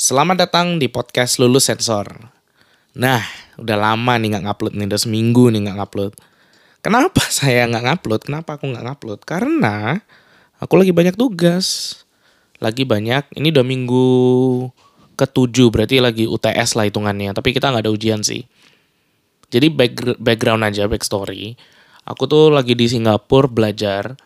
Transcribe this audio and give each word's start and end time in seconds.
Selamat 0.00 0.48
datang 0.48 0.80
di 0.80 0.88
podcast 0.88 1.36
Lulus 1.36 1.68
Sensor. 1.68 2.08
Nah, 2.96 3.20
udah 3.60 3.76
lama 3.76 4.16
nih 4.16 4.32
nggak 4.32 4.48
ngupload 4.48 4.74
nih, 4.80 4.88
udah 4.88 4.96
seminggu 4.96 5.52
nih 5.52 5.60
nggak 5.68 5.76
ngupload. 5.76 6.12
Kenapa 6.80 7.20
saya 7.38 7.68
nggak 7.68 7.84
ngupload? 7.84 8.20
Kenapa 8.24 8.56
aku 8.56 8.72
nggak 8.72 8.84
ngupload? 8.88 9.20
Karena 9.28 10.00
aku 10.56 10.80
lagi 10.80 10.96
banyak 10.96 11.20
tugas. 11.20 12.00
Lagi 12.64 12.88
banyak, 12.88 13.28
ini 13.36 13.52
udah 13.52 13.64
minggu 13.64 14.06
ketujuh, 15.20 15.68
berarti 15.68 16.00
lagi 16.00 16.24
UTS 16.24 16.80
lah 16.80 16.88
hitungannya. 16.88 17.36
Tapi 17.36 17.52
kita 17.52 17.68
nggak 17.68 17.84
ada 17.84 17.92
ujian 17.92 18.24
sih. 18.24 18.48
Jadi 19.52 19.68
back, 19.68 20.16
background 20.16 20.64
aja, 20.64 20.88
backstory. 20.88 21.60
Aku 22.08 22.24
tuh 22.28 22.48
lagi 22.52 22.72
di 22.76 22.88
Singapura 22.88 23.50
belajar 23.50 24.16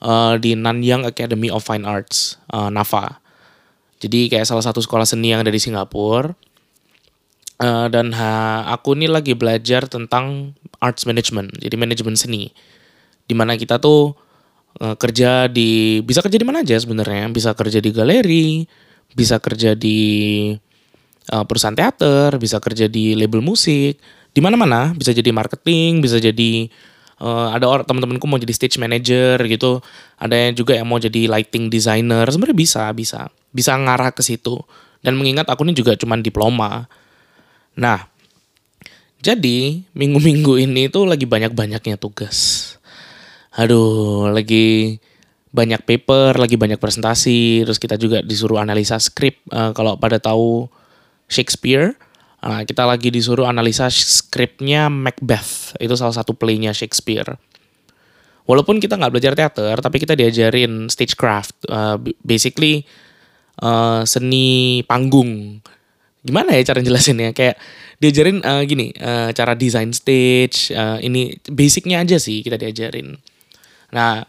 uh, 0.00 0.34
di 0.40 0.56
Nanyang 0.56 1.04
Academy 1.04 1.52
of 1.52 1.64
Fine 1.64 1.84
Arts, 1.84 2.40
uh, 2.52 2.72
NAFA 2.72 3.20
jadi 3.98 4.30
kayak 4.30 4.46
salah 4.46 4.62
satu 4.62 4.78
sekolah 4.78 5.04
seni 5.04 5.34
yang 5.34 5.42
ada 5.42 5.50
di 5.50 5.58
Singapura. 5.58 6.32
Uh, 7.58 7.90
dan 7.90 8.14
ha, 8.14 8.62
aku 8.70 8.94
ini 8.94 9.10
lagi 9.10 9.34
belajar 9.34 9.90
tentang 9.90 10.54
arts 10.78 11.10
management, 11.10 11.58
jadi 11.58 11.74
manajemen 11.74 12.14
seni. 12.14 12.54
Di 13.26 13.34
mana 13.34 13.58
kita 13.58 13.82
tuh 13.82 14.14
uh, 14.78 14.94
kerja 14.94 15.50
di 15.50 15.98
bisa 16.06 16.22
kerja 16.22 16.38
di 16.38 16.46
mana 16.46 16.62
aja 16.62 16.78
sebenarnya, 16.78 17.26
bisa 17.34 17.58
kerja 17.58 17.82
di 17.82 17.90
galeri, 17.90 18.62
bisa 19.10 19.42
kerja 19.42 19.74
di 19.74 19.98
uh, 21.34 21.42
perusahaan 21.42 21.74
teater, 21.74 22.38
bisa 22.38 22.62
kerja 22.62 22.86
di 22.86 23.18
label 23.18 23.42
musik, 23.42 23.98
di 24.30 24.38
mana-mana, 24.38 24.94
bisa 24.94 25.10
jadi 25.10 25.34
marketing, 25.34 25.98
bisa 25.98 26.22
jadi 26.22 26.70
uh, 27.22 27.54
ada 27.54 27.66
orang 27.66 27.86
teman-temanku 27.86 28.26
mau 28.26 28.38
jadi 28.38 28.54
stage 28.54 28.78
manager 28.80 29.38
gitu. 29.46 29.82
Ada 30.18 30.34
yang 30.34 30.54
juga 30.54 30.72
yang 30.74 30.86
mau 30.88 30.98
jadi 30.98 31.26
lighting 31.30 31.70
designer. 31.70 32.26
Sebenarnya 32.26 32.58
bisa 32.58 32.82
bisa 32.94 33.30
bisa 33.50 33.74
ngarah 33.76 34.14
ke 34.14 34.22
situ. 34.22 34.58
Dan 34.98 35.14
mengingat 35.14 35.46
aku 35.46 35.62
ini 35.62 35.74
juga 35.78 35.94
cuman 35.94 36.22
diploma. 36.22 36.90
Nah 37.78 38.06
jadi 39.18 39.82
minggu-minggu 39.98 40.62
ini 40.62 40.86
tuh 40.90 41.06
lagi 41.06 41.26
banyak-banyaknya 41.26 41.98
tugas. 41.98 42.74
Aduh 43.58 44.30
lagi 44.30 44.98
banyak 45.48 45.82
paper, 45.82 46.36
lagi 46.36 46.54
banyak 46.54 46.78
presentasi, 46.78 47.64
terus 47.64 47.80
kita 47.80 47.96
juga 47.96 48.20
disuruh 48.22 48.60
analisa 48.62 49.00
skrip. 49.00 49.40
Uh, 49.50 49.72
kalau 49.72 49.96
pada 49.96 50.20
tahu 50.20 50.68
Shakespeare, 51.26 51.96
Nah, 52.38 52.62
kita 52.62 52.86
lagi 52.86 53.10
disuruh 53.10 53.50
analisa 53.50 53.90
skripnya 53.90 54.86
Macbeth. 54.86 55.74
Itu 55.82 55.98
salah 55.98 56.14
satu 56.14 56.38
playnya 56.38 56.70
Shakespeare. 56.70 57.34
Walaupun 58.48 58.80
kita 58.80 58.96
nggak 58.96 59.12
belajar 59.12 59.32
teater, 59.36 59.76
tapi 59.82 59.96
kita 60.00 60.14
diajarin 60.14 60.88
stagecraft. 60.88 61.68
Uh, 61.68 62.00
basically 62.22 62.86
uh, 63.60 64.06
seni 64.06 64.80
panggung. 64.86 65.60
Gimana 66.22 66.56
ya 66.56 66.72
cara 66.72 66.80
jelasinnya? 66.80 67.34
Kayak 67.34 67.58
diajarin 67.98 68.40
uh, 68.46 68.62
gini, 68.64 68.94
uh, 68.96 69.34
cara 69.34 69.58
desain 69.58 69.90
stage. 69.90 70.70
Uh, 70.70 71.02
ini 71.02 71.36
basicnya 71.50 72.00
aja 72.00 72.16
sih 72.16 72.40
kita 72.40 72.56
diajarin. 72.56 73.18
Nah, 73.92 74.24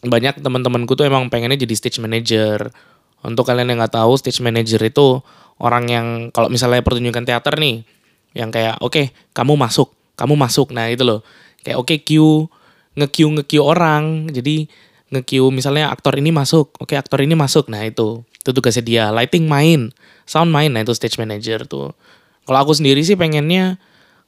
banyak 0.00 0.40
teman-temanku 0.40 0.96
tuh 0.96 1.04
emang 1.04 1.28
pengennya 1.28 1.60
jadi 1.60 1.74
stage 1.76 1.98
manager. 2.00 2.72
Untuk 3.20 3.44
kalian 3.44 3.68
yang 3.68 3.84
nggak 3.84 4.00
tahu, 4.00 4.16
stage 4.16 4.40
manager 4.40 4.80
itu 4.80 5.20
orang 5.60 5.84
yang 5.92 6.06
kalau 6.32 6.48
misalnya 6.48 6.80
pertunjukan 6.80 7.28
teater 7.28 7.54
nih 7.60 7.84
yang 8.32 8.48
kayak 8.48 8.80
oke 8.80 8.96
okay, 8.96 9.06
kamu 9.36 9.54
masuk 9.60 9.92
kamu 10.20 10.36
masuk. 10.36 10.76
Nah 10.76 10.92
itu 10.92 11.00
loh. 11.00 11.24
Kayak 11.64 11.80
oke 11.80 11.88
okay, 11.88 11.98
queue 12.04 12.52
nge-queue 13.00 13.40
nge-queue 13.40 13.64
orang. 13.64 14.28
Jadi 14.28 14.68
nge-queue 15.08 15.48
misalnya 15.48 15.88
aktor 15.88 16.20
ini 16.20 16.28
masuk 16.28 16.76
oke 16.76 16.92
okay, 16.92 17.00
aktor 17.00 17.24
ini 17.24 17.32
masuk. 17.32 17.72
Nah 17.72 17.80
itu. 17.88 18.20
Itu 18.44 18.52
tugasnya 18.52 18.84
dia 18.84 19.04
lighting 19.08 19.48
main 19.48 19.88
sound 20.28 20.52
main. 20.52 20.68
Nah 20.68 20.84
itu 20.84 20.92
stage 20.92 21.16
manager 21.16 21.64
tuh. 21.64 21.96
Kalau 22.44 22.58
aku 22.60 22.76
sendiri 22.76 23.00
sih 23.00 23.16
pengennya 23.16 23.80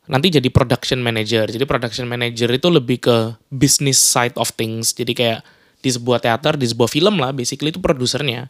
nanti 0.09 0.33
jadi 0.33 0.49
production 0.49 1.05
manager. 1.05 1.45
Jadi 1.53 1.65
production 1.69 2.09
manager 2.09 2.49
itu 2.49 2.69
lebih 2.73 3.05
ke 3.05 3.17
business 3.53 4.01
side 4.01 4.37
of 4.41 4.49
things. 4.57 4.97
Jadi 4.97 5.13
kayak 5.13 5.41
di 5.83 5.91
sebuah 5.93 6.23
teater 6.25 6.57
di 6.57 6.65
sebuah 6.65 6.89
film 6.89 7.21
lah 7.21 7.37
basically 7.37 7.69
itu 7.69 7.85
produsernya. 7.85 8.49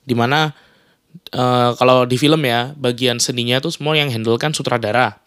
Di 0.00 0.16
mana 0.16 0.56
uh, 1.34 1.74
kalau 1.76 2.04
di 2.06 2.16
film 2.18 2.42
ya 2.46 2.74
bagian 2.76 3.22
seninya 3.22 3.62
tuh 3.62 3.74
semua 3.74 3.96
yang 3.96 4.10
handle 4.10 4.36
kan 4.36 4.54
sutradara. 4.54 5.18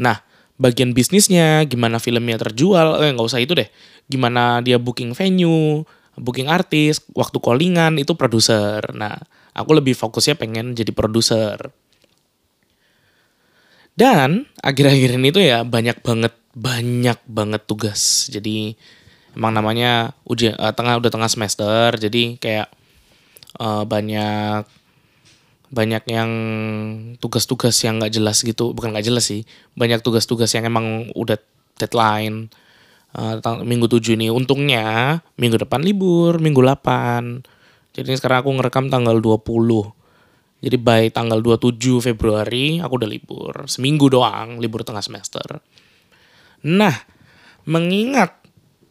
Nah 0.00 0.20
bagian 0.60 0.92
bisnisnya 0.92 1.64
gimana 1.64 1.96
filmnya 1.96 2.36
terjual 2.36 3.00
eh 3.00 3.10
nggak 3.12 3.28
usah 3.28 3.40
itu 3.40 3.56
deh. 3.56 3.68
Gimana 4.10 4.60
dia 4.60 4.76
booking 4.76 5.16
venue 5.16 5.84
booking 6.20 6.52
artis 6.52 7.00
waktu 7.16 7.40
callingan 7.40 7.96
itu 7.96 8.12
produser. 8.12 8.84
Nah 8.92 9.16
aku 9.56 9.76
lebih 9.76 9.96
fokusnya 9.96 10.36
pengen 10.36 10.76
jadi 10.76 10.92
produser. 10.92 11.56
Dan 13.96 14.48
akhir-akhir 14.64 15.10
ini 15.20 15.28
tuh 15.28 15.44
ya 15.44 15.60
banyak 15.66 16.00
banget 16.00 16.32
banyak 16.56 17.18
banget 17.28 17.62
tugas. 17.68 18.32
Jadi 18.32 18.76
emang 19.36 19.54
namanya 19.54 20.16
ujian 20.26 20.56
uh, 20.58 20.74
tengah 20.74 20.98
udah 20.98 21.10
tengah 21.10 21.30
semester 21.30 21.94
jadi 21.94 22.38
kayak 22.40 22.68
uh, 23.62 23.86
banyak 23.86 24.66
banyak 25.70 26.02
yang 26.10 26.30
tugas-tugas 27.22 27.78
yang 27.86 28.02
nggak 28.02 28.10
jelas 28.18 28.42
gitu 28.42 28.74
bukan 28.74 28.90
nggak 28.90 29.06
jelas 29.06 29.30
sih. 29.30 29.46
Banyak 29.78 30.02
tugas-tugas 30.02 30.50
yang 30.52 30.66
emang 30.66 31.14
udah 31.14 31.38
deadline 31.78 32.50
uh, 33.14 33.38
minggu 33.62 33.86
tujuh 33.86 34.18
ini. 34.18 34.28
Untungnya 34.34 35.18
minggu 35.38 35.62
depan 35.62 35.86
libur 35.86 36.42
minggu 36.42 36.58
8 36.58 37.94
jadi 37.94 38.14
sekarang 38.18 38.46
aku 38.46 38.50
ngerekam 38.58 38.86
tanggal 38.90 39.18
20 39.18 39.46
jadi 40.60 40.76
by 40.76 41.08
tanggal 41.08 41.40
27 41.40 41.80
Februari 42.04 42.84
aku 42.84 43.00
udah 43.00 43.08
libur. 43.08 43.52
Seminggu 43.64 44.12
doang 44.12 44.60
libur 44.60 44.84
tengah 44.84 45.00
semester. 45.00 45.64
Nah 46.68 46.96
mengingat 47.64 48.42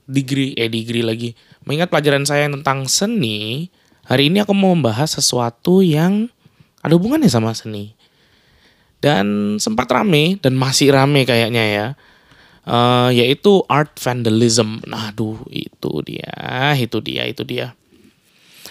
degree 0.09 0.57
eh 0.57 0.71
degree 0.71 1.05
lagi. 1.05 1.37
Mengingat 1.69 1.93
pelajaran 1.93 2.25
saya 2.25 2.49
tentang 2.49 2.89
seni 2.89 3.69
hari 4.09 4.33
ini 4.33 4.41
aku 4.41 4.57
mau 4.57 4.73
membahas 4.73 5.21
sesuatu 5.21 5.85
yang 5.85 6.33
ada 6.79 6.93
hubungannya 6.95 7.29
sama 7.29 7.51
seni. 7.55 7.95
Dan 8.99 9.55
sempat 9.63 9.87
rame 9.87 10.35
dan 10.43 10.59
masih 10.59 10.91
rame 10.91 11.23
kayaknya 11.23 11.63
ya. 11.63 11.87
Uh, 12.69 13.09
yaitu 13.15 13.63
art 13.71 13.95
vandalism. 13.97 14.83
Nah, 14.85 15.09
aduh, 15.09 15.39
itu 15.49 16.03
dia, 16.05 16.75
itu 16.75 16.99
dia, 16.99 17.23
itu 17.25 17.41
dia. 17.47 17.73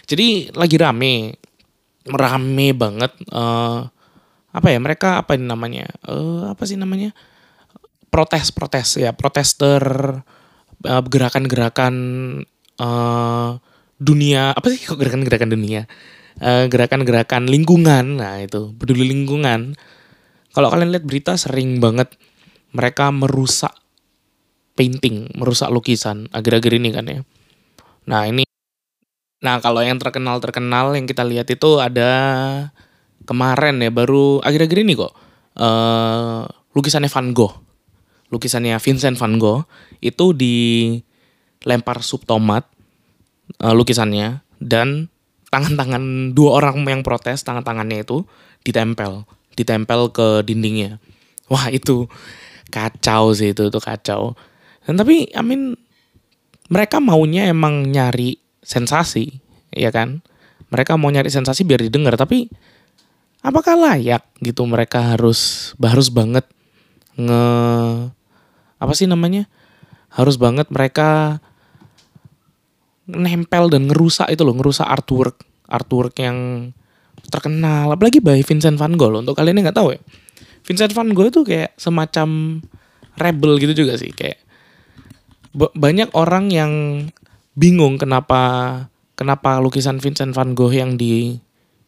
Jadi 0.05 0.53
lagi 0.53 0.77
rame, 0.77 1.37
rame 2.07 2.69
banget. 2.77 3.13
Uh, 3.33 3.89
apa 4.53 4.69
ya 4.73 4.79
mereka 4.79 5.25
apa 5.25 5.35
ini 5.35 5.49
namanya? 5.49 5.89
Uh, 6.05 6.53
apa 6.53 6.63
sih 6.69 6.77
namanya? 6.77 7.17
Protes-protes 8.09 9.01
ya, 9.01 9.13
protester, 9.13 9.83
gerakan-gerakan 10.85 11.95
uh, 12.79 13.51
dunia 13.99 14.55
apa 14.55 14.71
sih 14.71 14.79
gerakan-gerakan 14.87 15.51
dunia? 15.51 15.91
Eh, 16.38 16.71
gerakan-gerakan 16.71 17.50
lingkungan. 17.50 18.22
Nah, 18.22 18.38
itu 18.38 18.71
peduli 18.78 19.10
lingkungan. 19.10 19.75
Kalau 20.54 20.71
kalian 20.71 20.94
lihat 20.94 21.04
berita 21.06 21.34
sering 21.34 21.82
banget 21.82 22.15
mereka 22.71 23.10
merusak 23.10 23.75
painting, 24.78 25.34
merusak 25.34 25.66
lukisan 25.75 26.31
akhir-akhir 26.31 26.72
ini 26.78 26.88
kan 26.94 27.04
ya. 27.10 27.21
Nah, 28.06 28.31
ini 28.31 28.47
Nah, 29.38 29.62
kalau 29.62 29.87
yang 29.87 30.03
terkenal-terkenal 30.03 30.98
yang 30.98 31.06
kita 31.06 31.22
lihat 31.22 31.47
itu 31.47 31.78
ada 31.78 32.10
kemarin 33.22 33.78
ya 33.78 33.91
baru 33.94 34.43
akhir-akhir 34.43 34.78
ini 34.82 34.98
kok. 34.98 35.15
Uh, 35.54 36.43
lukisannya 36.75 37.06
Van 37.06 37.31
Gogh. 37.31 37.54
Lukisannya 38.34 38.75
Vincent 38.82 39.15
Van 39.15 39.38
Gogh 39.38 39.62
itu 40.03 40.34
dilempar 40.34 42.03
sup 42.03 42.27
tomat 42.27 42.66
uh, 43.63 43.74
lukisannya 43.78 44.42
dan 44.59 45.07
tangan-tangan 45.48 46.36
dua 46.36 46.60
orang 46.60 46.84
yang 46.84 47.00
protes 47.00 47.45
tangan-tangannya 47.45 48.04
itu 48.04 48.24
ditempel 48.62 49.24
ditempel 49.59 50.15
ke 50.15 50.47
dindingnya. 50.47 51.03
Wah 51.50 51.66
itu 51.74 52.06
kacau 52.71 53.34
sih 53.34 53.50
itu 53.50 53.66
itu 53.66 53.78
kacau. 53.83 54.39
Dan 54.86 54.95
tapi 54.95 55.27
I 55.34 55.42
mean 55.42 55.74
mereka 56.71 57.03
maunya 57.03 57.50
emang 57.50 57.91
nyari 57.91 58.39
sensasi 58.62 59.42
ya 59.74 59.91
kan? 59.91 60.22
Mereka 60.71 60.95
mau 60.95 61.10
nyari 61.10 61.33
sensasi 61.33 61.66
biar 61.66 61.83
didengar 61.83 62.15
tapi 62.15 62.47
apakah 63.42 63.74
layak 63.74 64.22
gitu 64.39 64.62
mereka 64.68 65.16
harus 65.16 65.72
harus 65.83 66.12
banget 66.15 66.47
nge 67.18 67.42
apa 68.78 68.92
sih 68.94 69.10
namanya? 69.10 69.51
Harus 70.15 70.39
banget 70.39 70.71
mereka 70.71 71.42
nempel 73.09 73.72
dan 73.72 73.89
ngerusak 73.89 74.28
itu 74.28 74.45
loh, 74.45 74.55
ngerusak 74.55 74.84
artwork, 74.84 75.43
artwork 75.66 76.15
yang 76.21 76.71
terkenal. 77.33 77.89
Apalagi 77.93 78.21
by 78.21 78.45
Vincent 78.45 78.77
van 78.77 78.95
Gogh 78.95 79.16
loh. 79.16 79.21
Untuk 79.25 79.34
kalian 79.34 79.59
yang 79.59 79.72
nggak 79.72 79.78
tahu 79.81 79.97
ya, 79.97 80.01
Vincent 80.69 80.93
van 80.93 81.10
Gogh 81.16 81.33
itu 81.33 81.41
kayak 81.43 81.72
semacam 81.81 82.60
rebel 83.19 83.53
gitu 83.59 83.84
juga 83.84 83.97
sih, 83.97 84.13
kayak 84.13 84.39
banyak 85.57 86.13
orang 86.15 86.53
yang 86.53 86.72
bingung 87.59 87.99
kenapa 87.99 88.87
kenapa 89.19 89.59
lukisan 89.59 89.99
Vincent 89.99 90.37
van 90.37 90.54
Gogh 90.54 90.71
yang 90.71 90.95
di 90.95 91.41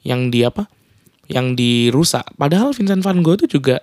yang 0.02 0.32
di 0.32 0.43
apa? 0.43 0.66
yang 1.31 1.55
dirusak. 1.55 2.26
Padahal 2.34 2.75
Vincent 2.75 3.06
van 3.06 3.23
Gogh 3.23 3.38
itu 3.38 3.62
juga 3.62 3.78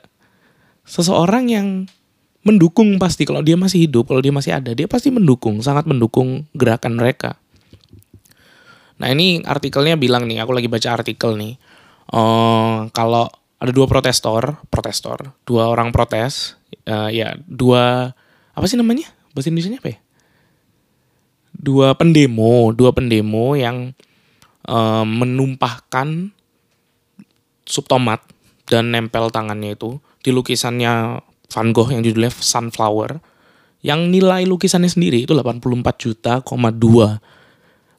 seseorang 0.83 1.47
yang 1.47 1.87
mendukung 2.47 2.95
pasti 2.95 3.27
kalau 3.27 3.43
dia 3.43 3.59
masih 3.59 3.83
hidup, 3.83 4.07
kalau 4.07 4.23
dia 4.23 4.31
masih 4.31 4.55
ada, 4.55 4.71
dia 4.71 4.87
pasti 4.87 5.11
mendukung, 5.11 5.59
sangat 5.59 5.83
mendukung 5.83 6.47
gerakan 6.55 6.95
mereka. 6.95 7.35
Nah 8.97 9.11
ini 9.11 9.43
artikelnya 9.43 9.99
bilang 9.99 10.23
nih, 10.25 10.39
aku 10.39 10.55
lagi 10.55 10.71
baca 10.71 10.95
artikel 10.95 11.35
nih. 11.35 11.59
Uh, 12.07 12.87
kalau 12.95 13.27
ada 13.59 13.71
dua 13.75 13.85
protestor, 13.85 14.63
protestor, 14.71 15.35
dua 15.43 15.67
orang 15.67 15.91
protes, 15.91 16.55
uh, 16.87 17.11
ya 17.11 17.35
dua 17.43 18.15
apa 18.55 18.65
sih 18.65 18.79
namanya 18.79 19.11
bahasa 19.35 19.51
Indonesia 19.51 19.77
apa 19.77 19.91
ya? 19.91 19.99
Dua 21.51 21.97
pendemo, 21.99 22.71
dua 22.71 22.95
pendemo 22.95 23.59
yang 23.59 23.91
uh, 24.71 25.03
menumpahkan 25.03 26.31
sup 27.67 27.85
tomat 27.91 28.23
dan 28.69 28.95
nempel 28.95 29.27
tangannya 29.29 29.75
itu 29.75 29.99
di 30.23 30.31
lukisannya 30.31 31.21
Van 31.47 31.71
Gogh 31.71 31.91
yang 31.91 32.03
judulnya 32.03 32.31
Sunflower 32.31 33.23
yang 33.85 34.09
nilai 34.09 34.43
lukisannya 34.43 34.89
sendiri 34.89 35.23
itu 35.23 35.31
84 35.37 35.63
juta, 36.01 36.41
2 36.41 36.49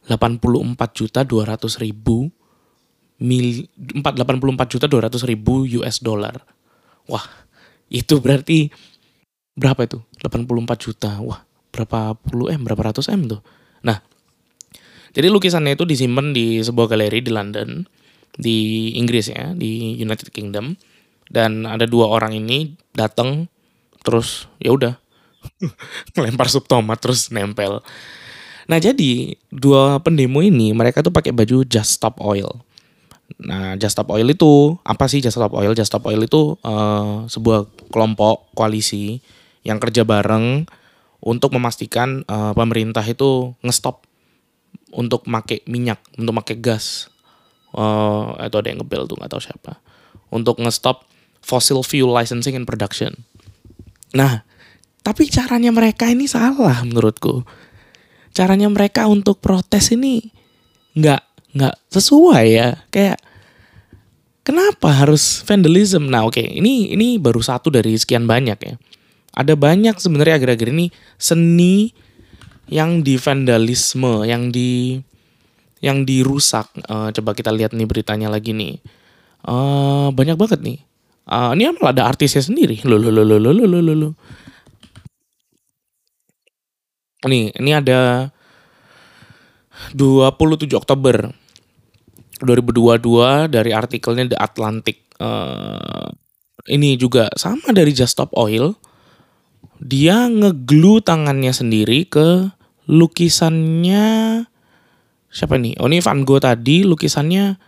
84 0.09 0.99
juta 0.99 1.21
200 1.21 1.85
ribu 1.85 2.33
mil 3.21 3.69
84 3.77 4.73
juta 4.73 4.87
200 4.89 5.29
ribu 5.29 5.69
US 5.83 6.01
dollar. 6.01 6.41
Wah, 7.11 7.25
itu 7.93 8.21
berarti 8.21 8.73
berapa 9.53 9.85
itu? 9.85 9.99
84 10.23 10.85
juta. 10.85 11.11
Wah, 11.21 11.45
berapa 11.75 12.17
puluh 12.17 12.49
M, 12.53 12.65
berapa 12.65 12.93
ratus 12.93 13.11
M 13.13 13.29
tuh. 13.29 13.41
Nah, 13.85 14.01
jadi 15.13 15.29
lukisannya 15.29 15.77
itu 15.77 15.85
disimpan 15.85 16.33
di 16.33 16.61
sebuah 16.63 16.95
galeri 16.95 17.21
di 17.21 17.33
London 17.33 17.85
di 18.39 18.93
Inggris 18.97 19.33
ya, 19.35 19.53
di 19.53 19.99
United 19.99 20.31
Kingdom. 20.31 20.79
Dan 21.29 21.69
ada 21.69 21.85
dua 21.85 22.09
orang 22.09 22.33
ini 22.37 22.77
datang 22.97 23.47
terus 24.01 24.49
ya 24.59 24.73
udah 24.73 24.97
ngelempar 26.17 26.49
sup 26.49 26.65
tomat 26.65 26.99
terus 26.99 27.29
nempel. 27.29 27.85
Nah 28.69 28.79
jadi 28.81 29.37
dua 29.49 30.01
pendemo 30.05 30.45
ini 30.45 30.77
mereka 30.77 31.01
tuh 31.01 31.13
pakai 31.13 31.33
baju 31.33 31.65
Just 31.65 32.01
Stop 32.01 32.21
Oil. 32.21 32.49
Nah 33.41 33.77
Just 33.77 33.97
Stop 33.97 34.13
Oil 34.13 34.29
itu 34.29 34.77
apa 34.85 35.09
sih 35.09 35.21
Just 35.25 35.41
Stop 35.41 35.57
Oil? 35.57 35.73
Just 35.73 35.93
Stop 35.93 36.05
Oil 36.09 36.21
itu 36.25 36.57
uh, 36.65 37.25
sebuah 37.29 37.69
kelompok 37.93 38.53
koalisi 38.53 39.21
yang 39.65 39.81
kerja 39.81 40.05
bareng 40.05 40.69
untuk 41.19 41.53
memastikan 41.57 42.23
uh, 42.31 42.55
pemerintah 42.55 43.03
itu 43.03 43.53
ngestop 43.65 44.07
untuk 44.95 45.27
make 45.29 45.67
minyak, 45.69 46.01
untuk 46.17 46.33
make 46.33 46.57
gas 46.63 47.13
uh, 47.75 48.39
atau 48.39 48.63
ada 48.63 48.69
yang 48.73 48.81
ngebel 48.81 49.05
tuh 49.05 49.17
nggak 49.19 49.31
tahu 49.33 49.43
siapa 49.43 49.83
untuk 50.33 50.61
ngestop 50.63 51.05
fossil 51.49 51.81
fuel 51.81 52.13
licensing 52.13 52.53
and 52.53 52.69
production. 52.69 53.25
Nah, 54.13 54.45
tapi 55.01 55.33
caranya 55.33 55.73
mereka 55.73 56.05
ini 56.13 56.29
salah 56.29 56.85
menurutku. 56.85 57.41
Caranya 58.37 58.69
mereka 58.69 59.09
untuk 59.09 59.41
protes 59.41 59.89
ini 59.97 60.21
nggak 60.93 61.57
nggak 61.57 61.75
sesuai 61.89 62.45
ya. 62.53 62.69
Kayak 62.93 63.17
kenapa 64.45 64.93
harus 64.93 65.41
vandalism? 65.49 66.13
Nah, 66.13 66.29
oke, 66.29 66.37
okay, 66.37 66.61
ini 66.61 66.93
ini 66.93 67.17
baru 67.17 67.41
satu 67.41 67.73
dari 67.73 67.97
sekian 67.97 68.29
banyak 68.29 68.59
ya. 68.61 68.75
Ada 69.33 69.57
banyak 69.57 69.97
sebenarnya 69.97 70.37
akhir-akhir 70.37 70.69
ini 70.77 70.93
seni 71.17 71.97
yang 72.69 73.01
di 73.01 73.17
vandalisme, 73.17 74.29
yang 74.29 74.53
di 74.53 75.01
yang 75.81 76.05
dirusak. 76.05 76.69
Uh, 76.85 77.09
coba 77.17 77.33
kita 77.33 77.49
lihat 77.55 77.73
nih 77.73 77.89
beritanya 77.89 78.29
lagi 78.29 78.53
nih. 78.53 78.83
Uh, 79.47 80.11
banyak 80.13 80.37
banget 80.37 80.61
nih. 80.61 80.79
Uh, 81.29 81.53
ini 81.53 81.69
malah 81.77 81.93
ada 81.93 82.05
artisnya 82.09 82.41
sendiri. 82.41 82.81
Loh, 82.89 82.97
loh, 82.97 83.13
loh, 83.13 83.23
loh, 83.23 83.37
loh, 83.37 83.53
loh, 83.53 83.69
loh, 83.69 83.95
loh. 83.95 84.13
Nih, 87.29 87.53
ini 87.53 87.71
ada 87.77 88.31
27 89.93 90.73
Oktober 90.73 91.29
2022 92.41 93.53
dari 93.53 93.71
artikelnya 93.77 94.33
The 94.33 94.39
Atlantic. 94.39 95.05
Uh, 95.19 96.09
ini 96.71 96.97
juga 96.97 97.29
sama 97.37 97.75
dari 97.77 97.93
Just 97.93 98.17
Stop 98.17 98.33
Oil. 98.33 98.73
Dia 99.79 100.27
ngeglu 100.27 101.05
tangannya 101.05 101.53
sendiri 101.53 102.07
ke 102.09 102.51
lukisannya 102.89 104.07
siapa 105.29 105.61
nih? 105.61 105.77
Oh 105.79 105.87
ini 105.87 106.01
Van 106.01 106.25
Gogh 106.25 106.43
tadi 106.43 106.83
lukisannya 106.83 107.61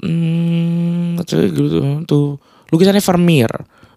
hmm, 0.00 1.20
gitu 1.26 2.06
tuh 2.08 2.40
lukisannya 2.72 3.04
Vermeer 3.04 3.52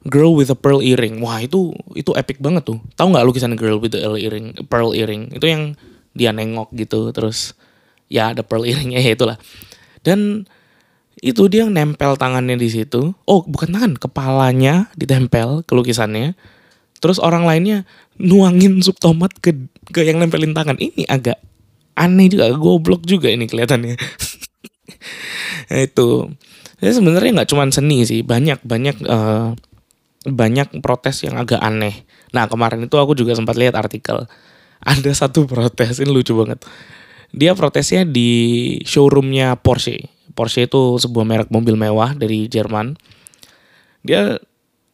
Girl 0.05 0.37
with 0.37 0.53
a 0.53 0.57
Pearl 0.57 0.85
Earring. 0.85 1.17
Wah 1.17 1.41
itu 1.41 1.73
itu 1.97 2.13
epic 2.13 2.37
banget 2.37 2.67
tuh. 2.69 2.77
Tahu 2.93 3.09
nggak 3.09 3.25
lukisan 3.25 3.57
Girl 3.57 3.81
with 3.81 3.97
the 3.97 4.05
Earring, 4.05 4.53
Pearl 4.69 4.93
Earring? 4.93 5.33
Itu 5.33 5.49
yang 5.49 5.73
dia 6.15 6.31
nengok 6.31 6.71
gitu 6.73 7.11
terus 7.11 7.53
ya 8.07 8.31
ada 8.31 8.41
pearl 8.41 8.63
earringnya 8.63 9.03
ya 9.03 9.13
itulah. 9.13 9.37
Dan 10.01 10.47
itu 11.19 11.47
dia 11.51 11.67
nempel 11.67 12.15
tangannya 12.15 12.55
di 12.55 12.71
situ. 12.71 13.13
Oh 13.27 13.43
bukan 13.43 13.75
tangan, 13.75 13.93
kepalanya 13.99 14.89
ditempel 14.95 15.67
ke 15.67 15.75
lukisannya. 15.75 16.33
Terus 17.03 17.19
orang 17.19 17.43
lainnya 17.43 17.83
nuangin 18.15 18.79
sup 18.79 18.97
tomat 18.97 19.35
ke 19.43 19.53
ke 19.91 20.07
yang 20.07 20.23
nempelin 20.23 20.55
tangan. 20.55 20.79
Ini 20.79 21.05
agak 21.11 21.37
aneh 21.95 22.27
juga 22.31 22.51
goblok 22.55 23.07
juga 23.07 23.31
ini 23.31 23.47
kelihatannya 23.47 23.95
itu. 25.89 26.09
Ya 26.83 26.91
sebenarnya 26.91 27.41
nggak 27.41 27.49
cuma 27.49 27.65
seni 27.71 28.03
sih 28.03 28.21
banyak 28.21 28.61
banyak 28.61 28.97
uh, 29.07 29.55
banyak 30.27 30.81
protes 30.81 31.23
yang 31.23 31.39
agak 31.39 31.61
aneh. 31.61 32.03
Nah 32.33 32.49
kemarin 32.49 32.85
itu 32.85 32.95
aku 32.97 33.13
juga 33.15 33.37
sempat 33.37 33.55
lihat 33.55 33.77
artikel. 33.77 34.25
Ada 34.85 35.25
satu 35.25 35.49
protes 35.49 36.01
ini 36.03 36.11
lucu 36.11 36.35
banget. 36.35 36.61
Dia 37.35 37.57
protesnya 37.57 38.05
di 38.07 38.29
showroomnya 38.85 39.59
Porsche. 39.59 40.07
Porsche 40.35 40.67
itu 40.67 40.99
sebuah 40.99 41.25
merek 41.25 41.49
mobil 41.49 41.75
mewah 41.79 42.15
dari 42.15 42.47
Jerman. 42.47 42.95
Dia 44.05 44.37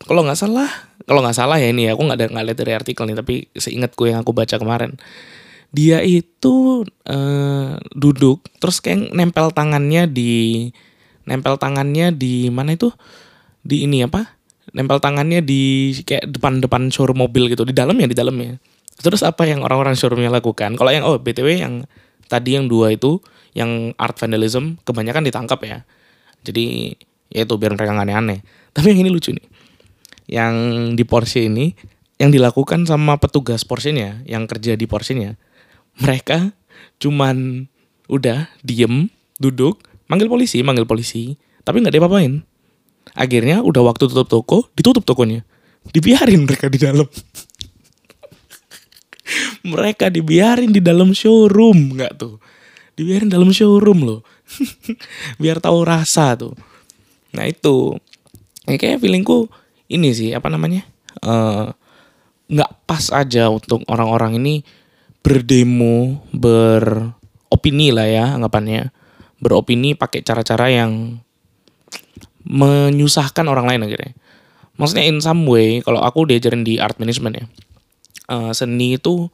kalau 0.02 0.26
nggak 0.26 0.40
salah 0.40 0.70
kalau 1.06 1.22
nggak 1.22 1.38
salah 1.38 1.58
ya 1.58 1.70
ini 1.70 1.90
ya 1.90 1.98
aku 1.98 2.08
nggak 2.08 2.18
ada 2.18 2.28
nggak 2.32 2.46
lihat 2.46 2.60
dari 2.62 2.74
artikel 2.74 3.04
nih 3.10 3.18
tapi 3.18 3.36
seingatku 3.54 4.10
yang 4.10 4.22
aku 4.22 4.34
baca 4.34 4.56
kemarin 4.58 4.98
dia 5.72 6.04
itu 6.04 6.84
uh, 7.08 7.74
duduk 7.96 8.44
terus 8.60 8.84
kayak 8.84 9.16
nempel 9.16 9.56
tangannya 9.56 10.04
di 10.04 10.68
nempel 11.24 11.56
tangannya 11.56 12.12
di 12.12 12.52
mana 12.52 12.76
itu? 12.76 12.92
Di 13.64 13.88
ini 13.88 14.04
apa? 14.04 14.36
Nempel 14.76 15.00
tangannya 15.00 15.40
di 15.40 15.96
kayak 16.04 16.28
depan-depan 16.28 16.92
showroom 16.92 17.24
mobil 17.24 17.48
gitu 17.48 17.64
di 17.64 17.72
dalamnya 17.72 18.12
di 18.12 18.18
dalamnya. 18.18 18.60
Terus 19.00 19.24
apa 19.24 19.48
yang 19.48 19.64
orang-orang 19.64 19.96
showroomnya 19.96 20.30
lakukan? 20.30 20.76
Kalau 20.76 20.92
yang 20.92 21.08
oh 21.08 21.18
btw 21.18 21.64
yang 21.64 21.88
tadi 22.28 22.60
yang 22.60 22.68
dua 22.68 22.92
itu 22.92 23.24
yang 23.56 23.96
art 23.96 24.20
vandalism 24.20 24.76
kebanyakan 24.84 25.24
ditangkap 25.24 25.60
ya. 25.64 25.80
Jadi 26.44 26.96
ya 27.32 27.48
itu 27.48 27.54
biar 27.56 27.80
mereka 27.80 27.96
nggak 27.96 28.08
aneh-aneh. 28.12 28.40
Tapi 28.76 28.92
yang 28.92 29.00
ini 29.08 29.10
lucu 29.12 29.32
nih. 29.32 29.48
Yang 30.32 30.56
di 31.00 31.04
Porsche 31.08 31.48
ini 31.48 31.76
yang 32.22 32.30
dilakukan 32.30 32.86
sama 32.86 33.18
petugas 33.18 33.66
Porsche-nya 33.66 34.22
yang 34.30 34.46
kerja 34.46 34.78
di 34.78 34.86
Porsche-nya 34.86 35.36
mereka 36.00 36.56
cuman 37.02 37.68
udah 38.08 38.48
diem 38.62 39.10
duduk 39.42 39.82
manggil 40.08 40.32
polisi 40.32 40.64
manggil 40.64 40.88
polisi 40.88 41.36
tapi 41.66 41.82
nggak 41.82 41.98
diapa-apain 41.98 42.46
akhirnya 43.16 43.66
udah 43.66 43.92
waktu 43.92 44.08
tutup 44.08 44.30
toko 44.30 44.70
ditutup 44.78 45.04
tokonya. 45.04 45.44
Dibiarin 45.90 46.46
mereka 46.46 46.70
di 46.70 46.78
dalam. 46.78 47.10
Mereka 49.74 50.14
dibiarin 50.14 50.70
di 50.70 50.84
dalam 50.84 51.16
showroom 51.16 51.98
nggak 51.98 52.14
tuh? 52.22 52.38
Dibiarin 52.94 53.32
dalam 53.32 53.50
showroom 53.50 54.06
loh. 54.06 54.22
Biar 55.42 55.58
tahu 55.58 55.82
rasa 55.82 56.38
tuh. 56.38 56.54
Nah 57.34 57.50
itu. 57.50 57.98
Ya, 58.70 58.78
kayak 58.78 59.02
feelingku 59.02 59.50
ini 59.90 60.14
sih 60.14 60.38
apa 60.38 60.54
namanya? 60.54 60.86
Eh, 61.26 61.66
nggak 62.54 62.72
uh, 62.72 62.78
pas 62.86 63.10
aja 63.10 63.50
untuk 63.50 63.82
orang-orang 63.90 64.38
ini 64.38 64.62
berdemo, 65.22 66.26
beropini 66.34 67.94
lah 67.94 68.08
ya 68.10 68.26
anggapannya. 68.38 68.90
Beropini 69.42 69.98
pakai 69.98 70.22
cara-cara 70.22 70.70
yang 70.70 71.22
menyusahkan 72.46 73.46
orang 73.46 73.70
lain 73.70 73.86
akhirnya. 73.86 74.14
Maksudnya 74.78 75.06
in 75.06 75.22
some 75.22 75.46
way, 75.46 75.82
kalau 75.82 76.02
aku 76.02 76.26
diajarin 76.26 76.66
di 76.66 76.82
art 76.82 76.98
management 76.98 77.34
ya, 77.38 77.46
uh, 78.34 78.52
seni 78.54 78.98
itu 78.98 79.30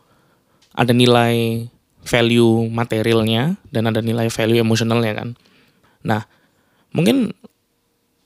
ada 0.76 0.92
nilai 0.92 1.68
value 2.04 2.68
materialnya 2.72 3.60
dan 3.72 3.88
ada 3.88 4.04
nilai 4.04 4.28
value 4.28 4.60
emosionalnya 4.60 5.14
kan. 5.16 5.30
Nah, 6.04 6.24
mungkin 6.92 7.36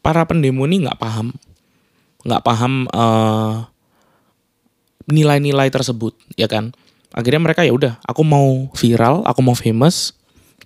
para 0.02 0.26
pendemo 0.26 0.66
ini 0.66 0.86
nggak 0.86 0.98
paham, 0.98 1.34
nggak 2.26 2.42
paham 2.46 2.90
uh, 2.94 3.70
nilai-nilai 5.10 5.68
tersebut 5.74 6.14
ya 6.38 6.46
kan 6.46 6.74
akhirnya 7.12 7.42
mereka 7.44 7.62
ya 7.68 7.76
udah 7.76 8.00
aku 8.08 8.24
mau 8.24 8.72
viral 8.76 9.24
aku 9.28 9.40
mau 9.44 9.56
famous 9.56 10.16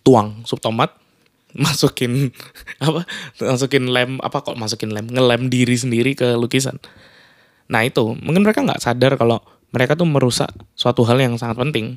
tuang 0.05 0.45
sup 0.45 0.61
tomat 0.61 0.93
masukin 1.55 2.29
apa 2.85 3.07
masukin 3.41 3.89
lem 3.89 4.19
apa 4.19 4.43
kok 4.43 4.59
masukin 4.59 4.91
lem 4.91 5.07
ngelem 5.07 5.47
diri 5.47 5.75
sendiri 5.75 6.11
ke 6.13 6.35
lukisan. 6.35 6.77
Nah 7.71 7.81
itu 7.87 8.13
mungkin 8.19 8.43
mereka 8.43 8.61
nggak 8.61 8.83
sadar 8.83 9.15
kalau 9.15 9.39
mereka 9.71 9.95
tuh 9.95 10.05
merusak 10.05 10.51
suatu 10.75 11.07
hal 11.07 11.17
yang 11.19 11.39
sangat 11.39 11.57
penting 11.59 11.95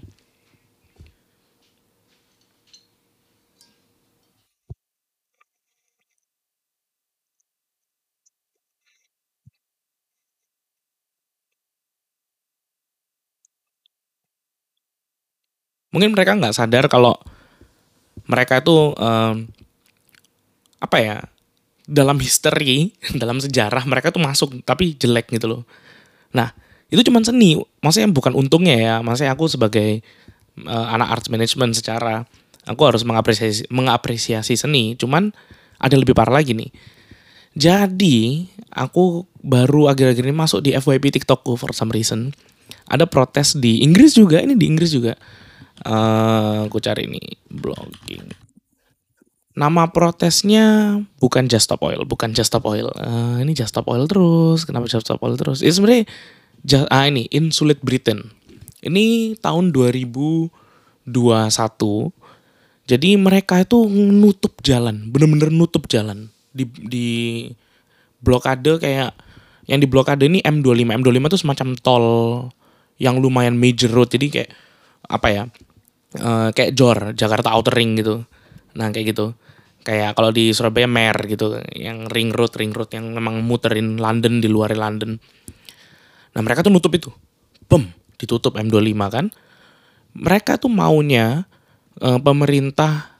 mungkin 15.98 16.14
mereka 16.14 16.38
nggak 16.38 16.54
sadar 16.54 16.86
kalau 16.86 17.18
mereka 18.30 18.62
itu 18.62 18.94
um, 18.94 19.50
apa 20.78 20.96
ya 21.02 21.16
dalam 21.90 22.22
history 22.22 22.94
dalam 23.22 23.42
sejarah 23.42 23.82
mereka 23.82 24.14
tuh 24.14 24.22
masuk 24.22 24.62
tapi 24.62 24.94
jelek 24.94 25.26
gitu 25.34 25.50
loh. 25.50 25.62
Nah 26.30 26.54
itu 26.86 27.02
cuman 27.02 27.26
seni. 27.26 27.58
Maksudnya 27.82 28.14
bukan 28.14 28.38
untungnya 28.38 28.78
ya. 28.78 28.94
Maksudnya 29.02 29.34
aku 29.34 29.50
sebagai 29.50 30.06
uh, 30.62 30.86
anak 30.94 31.18
arts 31.18 31.28
management 31.34 31.74
secara 31.74 32.22
aku 32.62 32.82
harus 32.86 33.02
mengapresiasi 33.02 33.66
mengapresiasi 33.74 34.54
seni. 34.54 34.94
Cuman 34.94 35.34
ada 35.82 35.98
lebih 35.98 36.14
parah 36.14 36.38
lagi 36.38 36.54
nih. 36.54 36.70
Jadi 37.58 38.46
aku 38.70 39.26
baru 39.42 39.90
akhir-akhir 39.90 40.22
ini 40.22 40.36
masuk 40.36 40.60
di 40.62 40.70
FYP 40.78 41.18
TikTokku 41.18 41.58
for 41.58 41.74
some 41.74 41.90
reason. 41.90 42.30
Ada 42.86 43.08
protes 43.08 43.56
di 43.58 43.82
Inggris 43.82 44.14
juga. 44.14 44.38
Ini 44.38 44.54
di 44.54 44.64
Inggris 44.68 44.94
juga 44.94 45.18
uh, 45.84 46.66
aku 46.66 46.78
cari 46.82 47.06
ini 47.06 47.22
blogging 47.52 48.48
nama 49.58 49.90
protesnya 49.90 50.96
bukan 51.18 51.50
Just 51.50 51.66
Stop 51.66 51.82
Oil, 51.82 52.06
bukan 52.06 52.30
Just 52.30 52.54
Stop 52.54 52.62
Oil. 52.70 52.94
Uh, 52.94 53.42
ini 53.42 53.58
Just 53.58 53.74
Stop 53.74 53.90
Oil 53.90 54.06
terus. 54.06 54.62
Kenapa 54.62 54.86
Just 54.86 55.10
Stop 55.10 55.18
Oil 55.26 55.34
terus? 55.34 55.66
Ini 55.66 55.74
sebenarnya 55.74 56.06
ah 56.94 57.10
ini 57.10 57.26
Insulate 57.34 57.82
Britain. 57.82 58.30
Ini 58.86 59.34
tahun 59.42 59.74
2021. 59.74 60.54
Jadi 62.88 63.10
mereka 63.20 63.60
itu 63.60 63.84
nutup 63.90 64.62
jalan, 64.62 65.10
bener-bener 65.10 65.50
nutup 65.52 65.90
jalan 65.90 66.30
di 66.54 66.64
di 66.88 67.08
blokade 68.22 68.80
kayak 68.80 69.12
yang 69.68 69.82
di 69.82 69.90
blokade 69.90 70.24
ini 70.24 70.40
M25. 70.40 70.86
M25 71.02 71.26
itu 71.28 71.38
semacam 71.42 71.68
tol 71.82 72.06
yang 72.96 73.18
lumayan 73.18 73.58
major 73.58 73.90
road. 73.90 74.08
Jadi 74.08 74.26
kayak 74.30 74.50
apa 75.10 75.28
ya? 75.28 75.42
Uh, 76.16 76.48
kayak 76.56 76.72
Jor 76.72 77.12
Jakarta 77.12 77.52
Outer 77.52 77.74
Ring 77.76 77.98
gitu. 78.00 78.24
Nah 78.78 78.88
kayak 78.88 79.12
gitu. 79.12 79.36
Kayak 79.84 80.16
kalau 80.16 80.30
di 80.32 80.52
Surabaya 80.52 80.88
Mer 80.88 81.16
gitu 81.28 81.60
yang 81.72 82.08
ring 82.12 82.32
road 82.32 82.52
ring 82.56 82.72
road 82.72 82.92
yang 82.92 83.12
memang 83.12 83.40
muterin 83.44 83.96
London 83.96 84.40
di 84.40 84.48
luar 84.48 84.72
London. 84.72 85.16
Nah 86.32 86.40
mereka 86.40 86.64
tuh 86.64 86.72
nutup 86.72 86.92
itu. 86.92 87.10
Bom 87.68 87.84
ditutup 88.18 88.56
M25 88.56 89.02
kan. 89.08 89.26
Mereka 90.18 90.58
tuh 90.58 90.72
maunya 90.72 91.46
uh, 92.00 92.18
pemerintah 92.18 93.18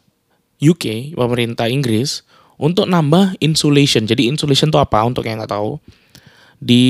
UK 0.59 1.15
pemerintah 1.15 1.71
Inggris 1.71 2.27
untuk 2.59 2.91
nambah 2.91 3.39
insulation. 3.39 4.03
Jadi 4.05 4.27
insulation 4.27 4.69
tuh 4.75 4.83
apa? 4.83 5.07
Untuk 5.07 5.23
yang 5.23 5.39
nggak 5.39 5.55
tahu. 5.55 5.79
Di 6.59 6.85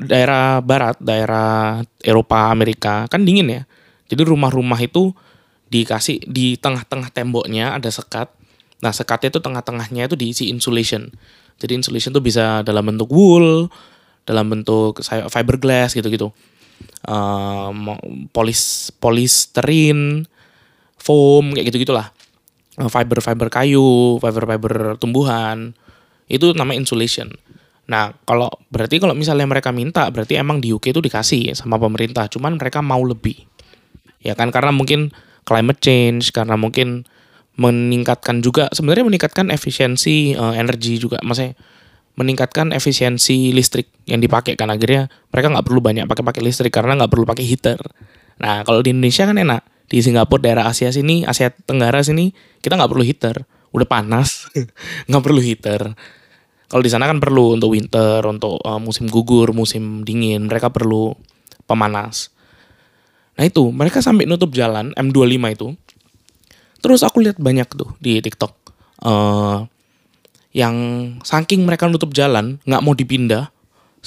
daerah 0.00 0.64
barat 0.64 0.96
daerah 0.96 1.84
Eropa 2.00 2.48
Amerika 2.48 3.04
kan 3.12 3.20
dingin 3.20 3.52
ya 3.52 3.62
jadi 4.10 4.26
rumah-rumah 4.26 4.82
itu 4.82 5.14
dikasih 5.70 6.26
di 6.26 6.58
tengah-tengah 6.58 7.14
temboknya 7.14 7.78
ada 7.78 7.86
sekat. 7.86 8.26
Nah 8.82 8.90
sekatnya 8.90 9.30
itu 9.30 9.38
tengah-tengahnya 9.38 10.10
itu 10.10 10.18
diisi 10.18 10.50
insulation. 10.50 11.14
Jadi 11.62 11.78
insulation 11.78 12.10
itu 12.10 12.18
bisa 12.18 12.66
dalam 12.66 12.90
bentuk 12.90 13.06
wool, 13.14 13.70
dalam 14.26 14.50
bentuk 14.50 14.98
fiberglass 15.06 15.94
gitu-gitu. 15.94 16.34
Um, 17.06 17.94
polis 18.34 18.90
polisterin, 18.98 20.26
foam 20.98 21.54
kayak 21.54 21.70
gitu 21.70 21.86
gitulah. 21.86 22.10
Fiber-fiber 22.74 23.46
kayu, 23.46 24.18
fiber-fiber 24.18 24.98
tumbuhan. 24.98 25.78
Itu 26.26 26.50
namanya 26.56 26.82
insulation. 26.82 27.30
Nah, 27.90 28.14
kalau 28.22 28.48
berarti 28.70 29.02
kalau 29.02 29.14
misalnya 29.18 29.46
mereka 29.50 29.74
minta, 29.74 30.06
berarti 30.08 30.38
emang 30.38 30.62
di 30.62 30.70
UK 30.70 30.94
itu 30.94 31.02
dikasih 31.02 31.58
sama 31.58 31.74
pemerintah, 31.74 32.30
cuman 32.30 32.54
mereka 32.54 32.78
mau 32.80 33.02
lebih 33.02 33.50
ya 34.20 34.36
kan 34.36 34.52
karena 34.52 34.72
mungkin 34.72 35.12
climate 35.48 35.80
change 35.82 36.30
karena 36.30 36.54
mungkin 36.54 37.08
meningkatkan 37.60 38.40
juga 38.40 38.72
sebenarnya 38.72 39.04
meningkatkan 39.04 39.52
efisiensi 39.52 40.32
uh, 40.32 40.56
energi 40.56 40.96
juga. 40.96 41.20
Maksudnya 41.20 41.58
meningkatkan 42.16 42.72
efisiensi 42.72 43.52
listrik 43.52 43.88
yang 44.04 44.20
dipakai 44.20 44.56
kan 44.56 44.68
akhirnya 44.68 45.08
mereka 45.32 45.46
nggak 45.52 45.66
perlu 45.66 45.80
banyak 45.80 46.04
pakai 46.08 46.24
pakai 46.24 46.42
listrik 46.44 46.72
karena 46.72 46.96
nggak 46.96 47.10
perlu 47.12 47.24
pakai 47.28 47.44
heater. 47.44 47.80
Nah 48.40 48.64
kalau 48.64 48.80
di 48.80 48.94
Indonesia 48.94 49.28
kan 49.28 49.36
enak. 49.36 49.62
Di 49.90 49.98
Singapura 49.98 50.38
daerah 50.38 50.70
Asia 50.70 50.94
sini 50.94 51.26
Asia 51.26 51.50
Tenggara 51.50 51.98
sini 52.06 52.30
kita 52.62 52.78
nggak 52.78 52.94
perlu 52.94 53.02
heater. 53.02 53.42
Udah 53.74 53.90
panas 53.90 54.46
nggak 55.10 55.22
perlu 55.26 55.42
heater. 55.42 55.98
Kalau 56.70 56.82
di 56.86 56.90
sana 56.94 57.10
kan 57.10 57.18
perlu 57.18 57.58
untuk 57.58 57.74
winter 57.74 58.22
untuk 58.30 58.62
uh, 58.62 58.78
musim 58.78 59.10
gugur 59.10 59.50
musim 59.50 60.06
dingin 60.06 60.46
mereka 60.46 60.70
perlu 60.70 61.18
pemanas 61.66 62.30
Nah 63.40 63.48
itu, 63.48 63.72
mereka 63.72 64.04
sampai 64.04 64.28
nutup 64.28 64.52
jalan 64.52 64.92
M25 65.00 65.40
itu. 65.56 65.68
Terus 66.84 67.00
aku 67.00 67.24
lihat 67.24 67.40
banyak 67.40 67.72
tuh 67.72 67.96
di 67.96 68.20
TikTok. 68.20 68.52
Uh, 69.00 69.64
yang 70.52 70.76
saking 71.24 71.64
mereka 71.64 71.88
nutup 71.88 72.12
jalan, 72.12 72.60
nggak 72.68 72.84
mau 72.84 72.92
dipindah. 72.92 73.48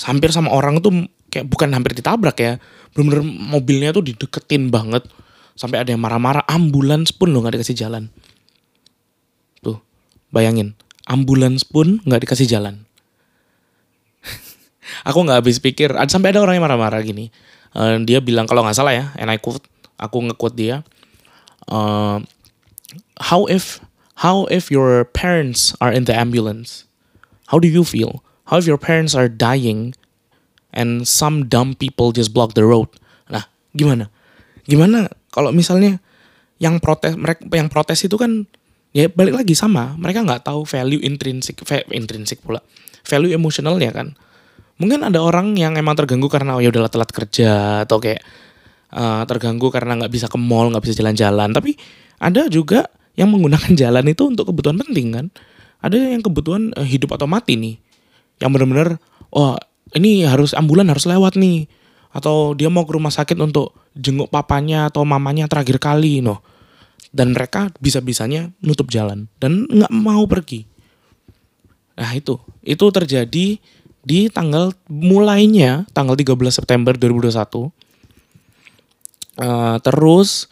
Hampir 0.06 0.30
sama 0.30 0.54
orang 0.54 0.86
tuh 0.86 1.10
kayak 1.34 1.50
bukan 1.50 1.74
hampir 1.74 1.98
ditabrak 1.98 2.38
ya. 2.38 2.62
Bener-bener 2.94 3.26
mobilnya 3.26 3.90
tuh 3.90 4.06
dideketin 4.06 4.70
banget. 4.70 5.02
Sampai 5.58 5.82
ada 5.82 5.90
yang 5.90 6.06
marah-marah, 6.06 6.46
ambulans 6.46 7.10
pun 7.10 7.34
loh 7.34 7.42
nggak 7.42 7.58
dikasih 7.58 7.90
jalan. 7.90 8.14
Tuh, 9.66 9.82
bayangin. 10.30 10.78
Ambulans 11.10 11.66
pun 11.66 12.06
nggak 12.06 12.30
dikasih 12.30 12.46
jalan. 12.46 12.86
aku 15.10 15.18
nggak 15.26 15.42
habis 15.42 15.58
pikir, 15.58 15.90
sampai 16.06 16.38
ada 16.38 16.46
orang 16.46 16.62
yang 16.62 16.70
marah-marah 16.70 17.02
gini 17.02 17.34
uh, 17.78 17.98
dia 18.02 18.24
bilang 18.24 18.50
kalau 18.50 18.66
nggak 18.66 18.78
salah 18.78 18.94
ya 18.94 19.06
and 19.20 19.30
I 19.30 19.38
quote 19.38 19.64
aku 19.98 20.18
nge-quote 20.30 20.58
dia 20.58 20.82
uh, 21.70 22.20
how 23.32 23.46
if 23.48 23.80
how 24.26 24.46
if 24.50 24.72
your 24.72 25.06
parents 25.06 25.76
are 25.80 25.92
in 25.92 26.06
the 26.06 26.16
ambulance? 26.16 26.86
How 27.52 27.60
do 27.60 27.68
you 27.68 27.84
feel? 27.84 28.24
How 28.50 28.60
if 28.60 28.68
your 28.68 28.80
parents 28.82 29.14
are 29.16 29.30
dying 29.30 29.94
and 30.74 31.08
some 31.08 31.48
dumb 31.48 31.76
people 31.78 32.12
just 32.12 32.34
block 32.34 32.58
the 32.58 32.66
road? 32.66 32.90
Nah 33.30 33.48
gimana? 33.76 34.10
Gimana 34.68 35.12
kalau 35.32 35.52
misalnya 35.52 36.00
yang 36.62 36.80
protes 36.80 37.18
mereka 37.20 37.44
yang 37.52 37.68
protes 37.68 38.06
itu 38.06 38.16
kan 38.16 38.48
ya 38.96 39.10
balik 39.12 39.44
lagi 39.44 39.56
sama. 39.56 39.96
Mereka 40.00 40.24
nggak 40.24 40.48
tahu 40.48 40.64
value 40.68 41.02
intrinsik 41.02 41.60
intrinsik 41.92 42.42
pula. 42.44 42.64
Value 43.04 43.36
emosionalnya 43.36 43.92
kan 43.92 44.16
mungkin 44.82 45.06
ada 45.06 45.22
orang 45.22 45.54
yang 45.58 45.78
emang 45.78 45.94
terganggu 45.94 46.28
karena 46.32 46.58
oh 46.58 46.62
ya 46.62 46.74
udahlah 46.74 46.90
telat 46.90 47.12
kerja 47.14 47.84
atau 47.86 48.02
kayak 48.02 48.22
uh, 48.94 49.24
terganggu 49.30 49.70
karena 49.70 49.98
nggak 50.00 50.12
bisa 50.14 50.26
ke 50.30 50.38
mall 50.38 50.70
nggak 50.74 50.84
bisa 50.84 50.96
jalan-jalan. 50.98 51.50
Tapi 51.54 51.78
ada 52.22 52.50
juga 52.50 52.90
yang 53.14 53.30
menggunakan 53.30 53.72
jalan 53.82 54.06
itu 54.10 54.24
untuk 54.26 54.50
kebutuhan 54.50 54.78
penting 54.82 55.08
kan? 55.14 55.26
Ada 55.84 56.16
yang 56.16 56.24
kebutuhan 56.24 56.72
uh, 56.74 56.88
hidup 56.88 57.14
atau 57.16 57.28
mati 57.28 57.60
nih 57.60 57.76
yang 58.42 58.50
benar-benar 58.50 58.98
oh 59.32 59.56
ini 59.94 60.26
harus 60.26 60.58
ambulan 60.58 60.90
harus 60.90 61.06
lewat 61.06 61.38
nih 61.38 61.70
atau 62.14 62.58
dia 62.58 62.70
mau 62.70 62.86
ke 62.86 62.94
rumah 62.94 63.14
sakit 63.14 63.38
untuk 63.42 63.74
jenguk 63.94 64.30
papanya 64.30 64.90
atau 64.90 65.06
mamanya 65.06 65.46
terakhir 65.46 65.78
kali 65.78 66.22
no 66.22 66.42
dan 67.14 67.34
mereka 67.34 67.70
bisa-bisanya 67.78 68.50
nutup 68.66 68.90
jalan 68.90 69.30
dan 69.38 69.70
nggak 69.70 69.94
mau 69.94 70.26
pergi. 70.26 70.66
Nah 71.94 72.12
itu. 72.18 72.42
Itu 72.66 72.90
terjadi 72.90 73.62
di 74.04 74.28
tanggal 74.28 74.76
mulainya 74.92 75.88
tanggal 75.96 76.20
13 76.20 76.36
September 76.52 76.92
2021 77.00 77.72
uh, 79.40 79.80
terus 79.80 80.52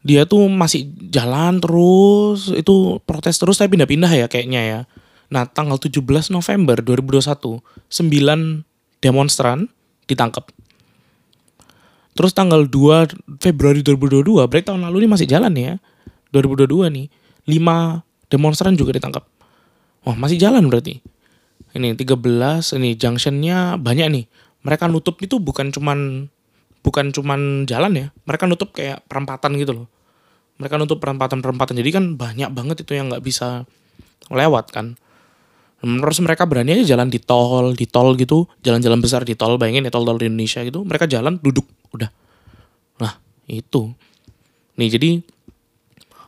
dia 0.00 0.24
tuh 0.24 0.48
masih 0.48 0.88
jalan 1.12 1.60
terus 1.60 2.48
itu 2.56 2.98
protes 3.04 3.36
terus 3.36 3.60
tapi 3.60 3.76
pindah-pindah 3.76 4.08
ya 4.08 4.26
kayaknya 4.32 4.60
ya. 4.64 4.80
Nah 5.28 5.44
tanggal 5.44 5.76
17 5.76 6.00
November 6.32 6.80
2021 6.80 7.60
9 7.60 9.04
demonstran 9.04 9.68
ditangkap. 10.08 10.48
Terus 12.16 12.32
tanggal 12.32 12.64
2 12.64 13.38
Februari 13.44 13.84
2022 13.84 14.48
berarti 14.48 14.66
tahun 14.72 14.88
lalu 14.88 15.04
ini 15.04 15.08
masih 15.12 15.28
jalan 15.28 15.52
ya 15.52 15.76
2022 16.32 16.88
nih 16.96 17.06
5 17.44 18.32
demonstran 18.32 18.72
juga 18.80 18.96
ditangkap. 18.96 19.28
Wah 20.08 20.16
masih 20.16 20.40
jalan 20.40 20.64
berarti 20.72 21.04
ini 21.76 21.94
13 21.94 22.76
ini 22.78 22.98
junctionnya 22.98 23.78
banyak 23.78 24.06
nih. 24.10 24.24
Mereka 24.66 24.90
nutup 24.90 25.16
itu 25.22 25.38
bukan 25.38 25.70
cuman 25.70 26.28
bukan 26.82 27.14
cuman 27.14 27.64
jalan 27.70 27.92
ya. 27.94 28.06
Mereka 28.26 28.44
nutup 28.50 28.74
kayak 28.74 29.06
perempatan 29.06 29.54
gitu 29.56 29.84
loh. 29.84 29.86
Mereka 30.60 30.76
nutup 30.76 31.00
perempatan-perempatan. 31.00 31.78
Jadi 31.78 31.90
kan 31.94 32.04
banyak 32.20 32.50
banget 32.52 32.84
itu 32.84 32.92
yang 32.92 33.08
nggak 33.08 33.24
bisa 33.24 33.64
lewat 34.28 34.74
kan. 34.74 34.98
Terus 35.80 36.20
mereka 36.20 36.44
berani 36.44 36.76
aja 36.76 36.92
jalan 36.92 37.08
di 37.08 37.16
tol 37.16 37.72
di 37.72 37.88
tol 37.88 38.12
gitu. 38.18 38.44
Jalan-jalan 38.60 39.00
besar 39.00 39.24
di 39.24 39.32
tol 39.32 39.56
bayangin 39.56 39.88
ya 39.88 39.92
tol-tol 39.94 40.20
di 40.20 40.28
Indonesia 40.28 40.60
gitu. 40.60 40.84
Mereka 40.84 41.08
jalan 41.08 41.40
duduk 41.40 41.64
udah. 41.96 42.12
Nah 43.00 43.16
itu. 43.48 43.88
Nih 44.76 44.88
jadi 44.92 45.10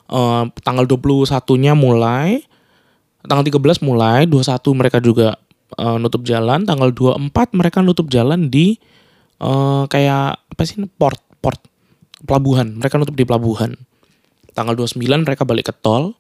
uh, 0.09 0.49
tanggal 0.65 0.89
21 0.89 1.29
nya 1.61 1.73
mulai 1.77 2.41
tanggal 3.27 3.45
13 3.47 3.87
mulai 3.87 4.27
21 4.27 4.51
mereka 4.75 4.99
juga 4.99 5.39
uh, 5.79 5.97
nutup 5.99 6.23
jalan. 6.27 6.67
Tanggal 6.67 6.91
24 6.91 7.55
mereka 7.55 7.79
nutup 7.81 8.11
jalan 8.11 8.51
di 8.51 8.77
uh, 9.41 9.87
kayak 9.87 10.39
apa 10.39 10.63
sih 10.67 10.83
port 10.99 11.21
port 11.39 11.59
pelabuhan. 12.27 12.79
Mereka 12.79 12.99
nutup 12.99 13.17
di 13.17 13.25
pelabuhan. 13.25 13.79
Tanggal 14.53 14.77
29 14.77 15.25
mereka 15.25 15.43
balik 15.47 15.73
ke 15.73 15.75
tol. 15.75 16.15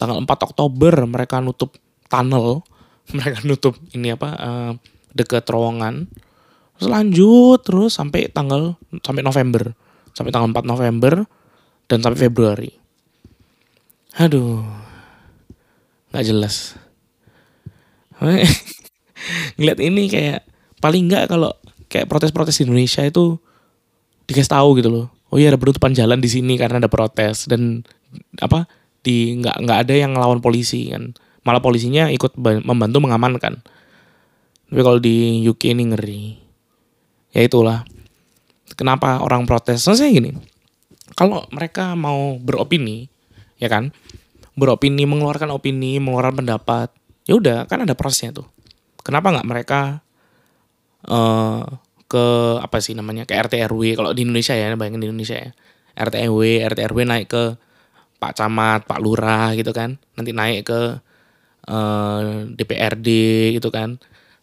Tanggal 0.00 0.18
4 0.22 0.48
Oktober 0.50 0.94
mereka 1.06 1.38
nutup 1.42 1.76
tunnel. 2.08 2.62
Mereka 3.12 3.44
nutup 3.44 3.76
ini 3.92 4.16
apa 4.16 4.28
uh, 4.32 4.72
deket 5.12 5.44
terowongan. 5.44 6.08
Terus 6.80 6.88
lanjut 6.88 7.60
terus 7.60 7.92
sampai 7.92 8.32
tanggal 8.32 8.80
sampai 9.04 9.20
November. 9.20 9.76
Sampai 10.16 10.32
tanggal 10.32 10.48
4 10.48 10.64
November 10.64 11.28
dan 11.84 12.00
sampai 12.00 12.16
Februari. 12.16 12.72
Aduh 14.16 14.83
nggak 16.14 16.26
jelas. 16.30 16.78
Ngeliat 19.58 19.78
ini 19.82 20.06
kayak 20.06 20.46
paling 20.78 21.10
nggak 21.10 21.26
kalau 21.26 21.50
kayak 21.90 22.06
protes-protes 22.06 22.62
di 22.62 22.70
Indonesia 22.70 23.02
itu 23.02 23.42
dikasih 24.30 24.54
tahu 24.54 24.78
gitu 24.78 24.94
loh. 24.94 25.06
Oh 25.34 25.42
iya 25.42 25.50
ada 25.50 25.58
penutupan 25.58 25.90
jalan 25.90 26.22
di 26.22 26.30
sini 26.30 26.54
karena 26.54 26.78
ada 26.78 26.86
protes 26.86 27.50
dan 27.50 27.82
apa 28.38 28.70
di 29.02 29.42
nggak 29.42 29.66
nggak 29.66 29.78
ada 29.82 29.94
yang 29.98 30.14
ngelawan 30.14 30.38
polisi 30.38 30.94
kan. 30.94 31.10
Malah 31.42 31.58
polisinya 31.58 32.08
ikut 32.14 32.38
membantu 32.38 33.02
mengamankan. 33.02 33.58
Tapi 34.70 34.80
kalau 34.80 35.02
di 35.02 35.42
UK 35.42 35.74
ini 35.74 35.82
ngeri. 35.90 36.22
Ya 37.34 37.42
itulah. 37.42 37.82
Kenapa 38.78 39.18
orang 39.18 39.44
protes? 39.44 39.82
Saya 39.82 40.08
gini 40.08 40.54
kalau 41.14 41.46
mereka 41.54 41.94
mau 41.94 42.36
beropini 42.40 43.06
ya 43.60 43.70
kan 43.70 43.94
beropini 44.54 45.06
mengeluarkan 45.06 45.50
opini 45.54 45.98
mengeluarkan 45.98 46.42
pendapat. 46.42 46.88
Ya 47.26 47.34
udah 47.38 47.66
kan 47.66 47.82
ada 47.82 47.94
prosesnya 47.98 48.34
tuh. 48.34 48.46
Kenapa 49.04 49.34
nggak 49.34 49.48
mereka 49.48 49.80
uh, 51.10 51.62
ke 52.06 52.26
apa 52.62 52.78
sih 52.78 52.94
namanya 52.94 53.26
ke 53.26 53.34
RT 53.34 53.68
RW 53.68 53.98
kalau 53.98 54.10
di 54.14 54.22
Indonesia 54.24 54.54
ya 54.54 54.72
bayangin 54.78 55.02
di 55.02 55.08
Indonesia 55.10 55.36
ya. 55.36 55.50
RT 55.94 56.14
RW 56.30 56.40
RT 56.66 56.78
RW 56.90 56.98
naik 57.06 57.26
ke 57.30 57.42
Pak 58.18 58.32
Camat 58.38 58.86
Pak 58.86 59.00
Lurah 59.02 59.52
gitu 59.58 59.74
kan. 59.74 59.98
Nanti 60.16 60.30
naik 60.30 60.66
ke 60.70 60.80
uh, 61.68 62.20
eh, 62.22 62.32
DPRD 62.54 63.08
gitu 63.58 63.68
kan. 63.74 63.98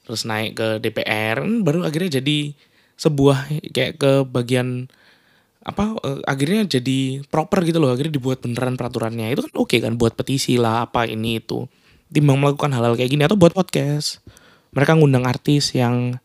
Terus 0.05 0.27
naik 0.27 0.57
ke 0.57 0.67
DPR 0.83 1.41
baru 1.63 1.87
akhirnya 1.87 2.21
jadi 2.21 2.53
sebuah 2.99 3.49
kayak 3.73 3.93
ke 3.97 4.11
bagian 4.29 4.91
apa 5.61 5.93
uh, 6.01 6.19
akhirnya 6.25 6.65
jadi 6.65 7.21
proper 7.29 7.61
gitu 7.61 7.77
loh 7.77 7.93
akhirnya 7.93 8.17
dibuat 8.17 8.41
beneran 8.41 8.73
peraturannya. 8.77 9.29
Itu 9.29 9.45
kan 9.45 9.53
oke 9.53 9.69
okay 9.69 9.79
kan 9.81 9.93
buat 9.95 10.17
petisi 10.17 10.57
lah 10.57 10.89
apa 10.89 11.05
ini 11.05 11.37
itu. 11.37 11.69
Timbang 12.11 12.41
melakukan 12.41 12.73
hal-hal 12.73 12.97
kayak 12.97 13.11
gini 13.13 13.23
atau 13.23 13.37
buat 13.37 13.53
podcast. 13.53 14.19
Mereka 14.73 14.97
ngundang 14.97 15.29
artis 15.29 15.71
yang 15.77 16.17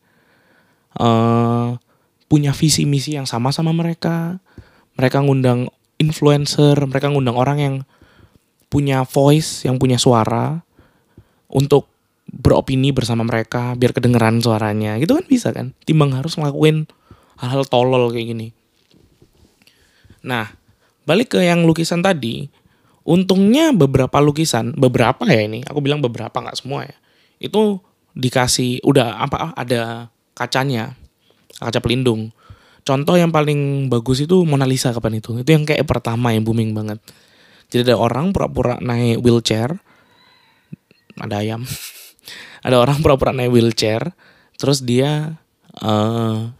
uh, 0.96 1.76
punya 2.26 2.56
visi 2.56 2.88
misi 2.88 3.14
yang 3.14 3.28
sama 3.28 3.52
sama 3.52 3.76
mereka. 3.76 4.40
Mereka 4.96 5.20
ngundang 5.20 5.68
influencer 6.00 6.76
mereka 6.88 7.12
ngundang 7.12 7.36
orang 7.36 7.58
yang 7.60 7.74
punya 8.72 9.04
voice 9.04 9.64
yang 9.64 9.76
punya 9.76 9.96
suara 9.96 10.64
untuk 11.46 11.88
beropini 12.26 12.90
bersama 12.90 13.22
mereka 13.22 13.76
biar 13.76 13.92
kedengeran 13.92 14.40
suaranya. 14.40 14.96
Gitu 14.96 15.12
kan 15.12 15.28
bisa 15.28 15.52
kan? 15.52 15.76
Timbang 15.84 16.16
harus 16.16 16.40
ngelakuin 16.40 16.88
hal-hal 17.36 17.68
tolol 17.68 18.08
kayak 18.08 18.32
gini 18.32 18.55
nah 20.26 20.50
balik 21.06 21.38
ke 21.38 21.40
yang 21.46 21.62
lukisan 21.62 22.02
tadi 22.02 22.50
untungnya 23.06 23.70
beberapa 23.70 24.18
lukisan 24.18 24.74
beberapa 24.74 25.22
ya 25.30 25.46
ini 25.46 25.62
aku 25.62 25.78
bilang 25.78 26.02
beberapa 26.02 26.34
nggak 26.34 26.58
semua 26.58 26.82
ya 26.90 26.96
itu 27.38 27.78
dikasih 28.16 28.82
udah 28.82 29.22
apa 29.22 29.52
ada 29.54 30.08
kacanya 30.32 30.96
kaca 31.60 31.80
pelindung. 31.80 32.32
Contoh 32.86 33.18
yang 33.18 33.34
paling 33.34 33.90
bagus 33.90 34.22
itu 34.22 34.46
Mona 34.46 34.68
Lisa 34.68 34.94
kapan 34.94 35.18
itu? 35.18 35.36
Itu 35.42 35.50
yang 35.52 35.66
kayak 35.66 35.84
pertama 35.84 36.30
yang 36.30 36.46
booming 36.46 36.70
banget. 36.72 37.02
Jadi 37.68 37.90
ada 37.92 37.98
orang 37.98 38.30
pura-pura 38.30 38.78
naik 38.78 39.20
wheelchair 39.20 39.76
ada 41.16 41.40
ayam. 41.40 41.64
Ada 42.66 42.82
orang 42.82 42.98
pura-pura 42.98 43.30
naik 43.30 43.54
wheelchair 43.54 44.10
terus 44.58 44.82
dia 44.82 45.38
uh, 45.78 46.50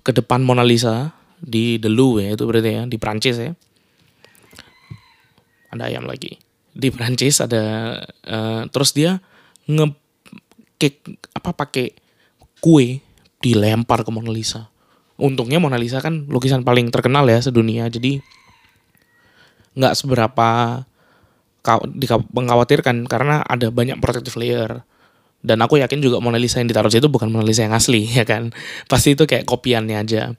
ke 0.00 0.16
depan 0.16 0.40
Mona 0.40 0.64
Lisa 0.64 1.12
di 1.40 1.80
The 1.80 1.88
Louvre 1.88 2.28
ya 2.28 2.30
itu 2.36 2.44
berarti 2.44 2.70
ya 2.70 2.82
di 2.86 2.96
Prancis 3.00 3.36
ya. 3.40 3.52
Ada 5.72 5.88
ayam 5.88 6.04
lagi. 6.04 6.36
Di 6.70 6.92
Prancis 6.92 7.40
ada 7.40 7.96
uh, 8.28 8.62
terus 8.70 8.92
dia 8.92 9.18
nge 9.66 9.96
apa 11.36 11.50
pakai 11.52 11.92
kue 12.60 13.00
dilempar 13.40 14.04
ke 14.04 14.10
Mona 14.12 14.32
Lisa. 14.32 14.68
Untungnya 15.20 15.60
Mona 15.60 15.76
Lisa 15.76 16.00
kan 16.00 16.28
lukisan 16.28 16.64
paling 16.64 16.88
terkenal 16.88 17.28
ya 17.28 17.40
sedunia 17.40 17.88
jadi 17.92 18.20
nggak 19.76 19.94
seberapa 19.96 20.82
mengkhawatirkan 22.32 23.04
karena 23.04 23.44
ada 23.44 23.68
banyak 23.68 24.00
protective 24.00 24.36
layer. 24.40 24.84
Dan 25.40 25.64
aku 25.64 25.80
yakin 25.80 26.04
juga 26.04 26.20
Mona 26.20 26.36
Lisa 26.36 26.60
yang 26.60 26.68
ditaruh 26.68 26.92
situ 26.92 27.08
bukan 27.08 27.32
Mona 27.32 27.44
Lisa 27.44 27.64
yang 27.64 27.72
asli 27.72 28.04
ya 28.18 28.28
kan? 28.28 28.52
Pasti 28.88 29.16
itu 29.16 29.24
kayak 29.24 29.48
kopiannya 29.48 29.96
aja 29.96 30.36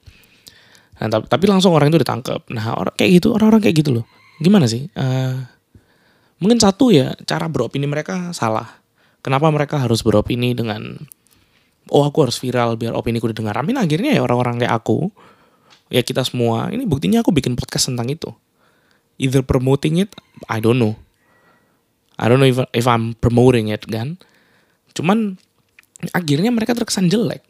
nah, 1.02 1.10
tapi 1.26 1.50
langsung 1.50 1.74
orang 1.74 1.90
itu 1.90 1.98
ditangkap 2.06 2.46
nah 2.54 2.78
orang 2.78 2.94
kayak 2.94 3.22
gitu 3.22 3.34
orang-orang 3.34 3.62
kayak 3.66 3.82
gitu 3.82 3.90
loh. 4.02 4.06
Gimana 4.38 4.70
sih? 4.70 4.86
Uh, 4.94 5.42
mungkin 6.38 6.62
satu 6.62 6.94
ya 6.94 7.18
cara 7.26 7.50
beropini 7.50 7.90
mereka 7.90 8.30
salah. 8.38 8.82
Kenapa 9.22 9.50
mereka 9.50 9.78
harus 9.82 10.02
beropini 10.02 10.54
dengan 10.54 10.98
oh 11.90 12.06
aku 12.06 12.30
harus 12.30 12.38
viral 12.38 12.78
biar 12.78 12.94
opini 12.94 13.18
ku 13.18 13.30
didengar. 13.30 13.58
Amin 13.58 13.78
akhirnya 13.78 14.14
ya 14.14 14.22
orang-orang 14.22 14.62
kayak 14.62 14.74
aku 14.82 15.10
ya 15.90 16.02
kita 16.06 16.22
semua 16.26 16.70
ini 16.70 16.86
buktinya 16.86 17.22
aku 17.22 17.34
bikin 17.34 17.58
podcast 17.58 17.90
tentang 17.90 18.10
itu. 18.10 18.30
Either 19.22 19.46
promoting 19.46 20.02
it 20.02 20.14
I 20.50 20.62
don't 20.62 20.78
know. 20.78 20.98
I 22.22 22.30
don't 22.30 22.38
know 22.38 22.50
if, 22.50 22.62
if 22.78 22.86
I'm 22.86 23.18
promoting 23.18 23.74
it 23.74 23.86
kan. 23.90 24.22
Cuman 24.94 25.42
akhirnya 26.14 26.50
mereka 26.50 26.74
terkesan 26.74 27.10
jelek. 27.10 27.46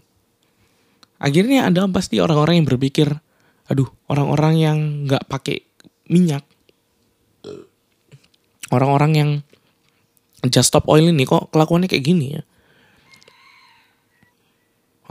Akhirnya 1.22 1.70
ada 1.70 1.86
pasti 1.92 2.18
orang-orang 2.18 2.64
yang 2.64 2.68
berpikir, 2.68 3.14
aduh 3.72 3.88
orang-orang 4.12 4.54
yang 4.60 4.78
nggak 5.08 5.24
pakai 5.32 5.64
minyak, 6.12 6.44
orang-orang 8.68 9.12
yang 9.16 9.30
just 10.52 10.76
stop 10.76 10.92
oil 10.92 11.08
ini 11.08 11.24
kok 11.24 11.48
kelakuannya 11.56 11.88
kayak 11.88 12.04
gini 12.04 12.28
ya. 12.36 12.44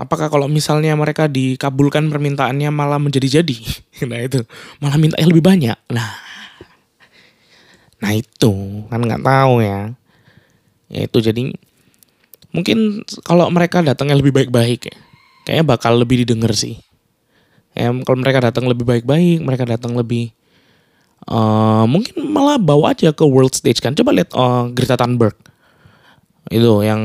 Apakah 0.00 0.32
kalau 0.32 0.48
misalnya 0.48 0.96
mereka 0.96 1.28
dikabulkan 1.28 2.08
permintaannya 2.08 2.68
malah 2.72 3.00
menjadi-jadi? 3.00 3.56
Nah 4.08 4.16
itu, 4.16 4.40
malah 4.80 4.96
minta 4.96 5.20
yang 5.20 5.28
lebih 5.28 5.44
banyak. 5.44 5.76
Nah, 5.92 6.30
Nah 8.00 8.16
itu 8.16 8.52
kan 8.88 9.00
nggak 9.04 9.22
tahu 9.22 9.60
ya. 9.60 9.92
Ya 10.90 11.00
itu 11.06 11.18
jadi 11.22 11.52
mungkin 12.50 13.04
kalau 13.22 13.46
mereka 13.52 13.84
datangnya 13.84 14.18
lebih 14.18 14.34
baik-baik 14.34 14.90
ya, 14.90 14.96
kayaknya 15.46 15.64
bakal 15.68 16.00
lebih 16.00 16.24
didengar 16.24 16.50
sih. 16.56 16.80
Ya, 17.80 17.88
kalau 18.04 18.18
mereka 18.20 18.44
datang 18.44 18.68
lebih 18.68 18.84
baik-baik, 18.84 19.40
mereka 19.40 19.64
datang 19.64 19.96
lebih 19.96 20.36
uh, 21.24 21.88
mungkin 21.88 22.28
malah 22.28 22.60
bawa 22.60 22.92
aja 22.92 23.16
ke 23.16 23.24
world 23.24 23.56
stage 23.56 23.80
kan. 23.80 23.96
Coba 23.96 24.12
lihat 24.12 24.36
uh, 24.36 24.68
Greta 24.68 25.00
Thunberg 25.00 25.36
itu 26.52 26.82
yang 26.82 27.00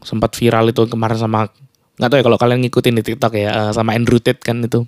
sempat 0.00 0.32
viral 0.38 0.70
itu 0.70 0.86
kemarin 0.86 1.18
sama 1.18 1.50
nggak 1.96 2.08
tahu 2.12 2.18
ya 2.20 2.24
kalau 2.28 2.38
kalian 2.38 2.60
ngikutin 2.62 2.94
di 3.00 3.02
TikTok 3.02 3.32
ya 3.34 3.50
uh, 3.50 3.72
sama 3.74 3.96
Andrew 3.98 4.20
Tate 4.22 4.38
kan 4.38 4.62
itu 4.62 4.86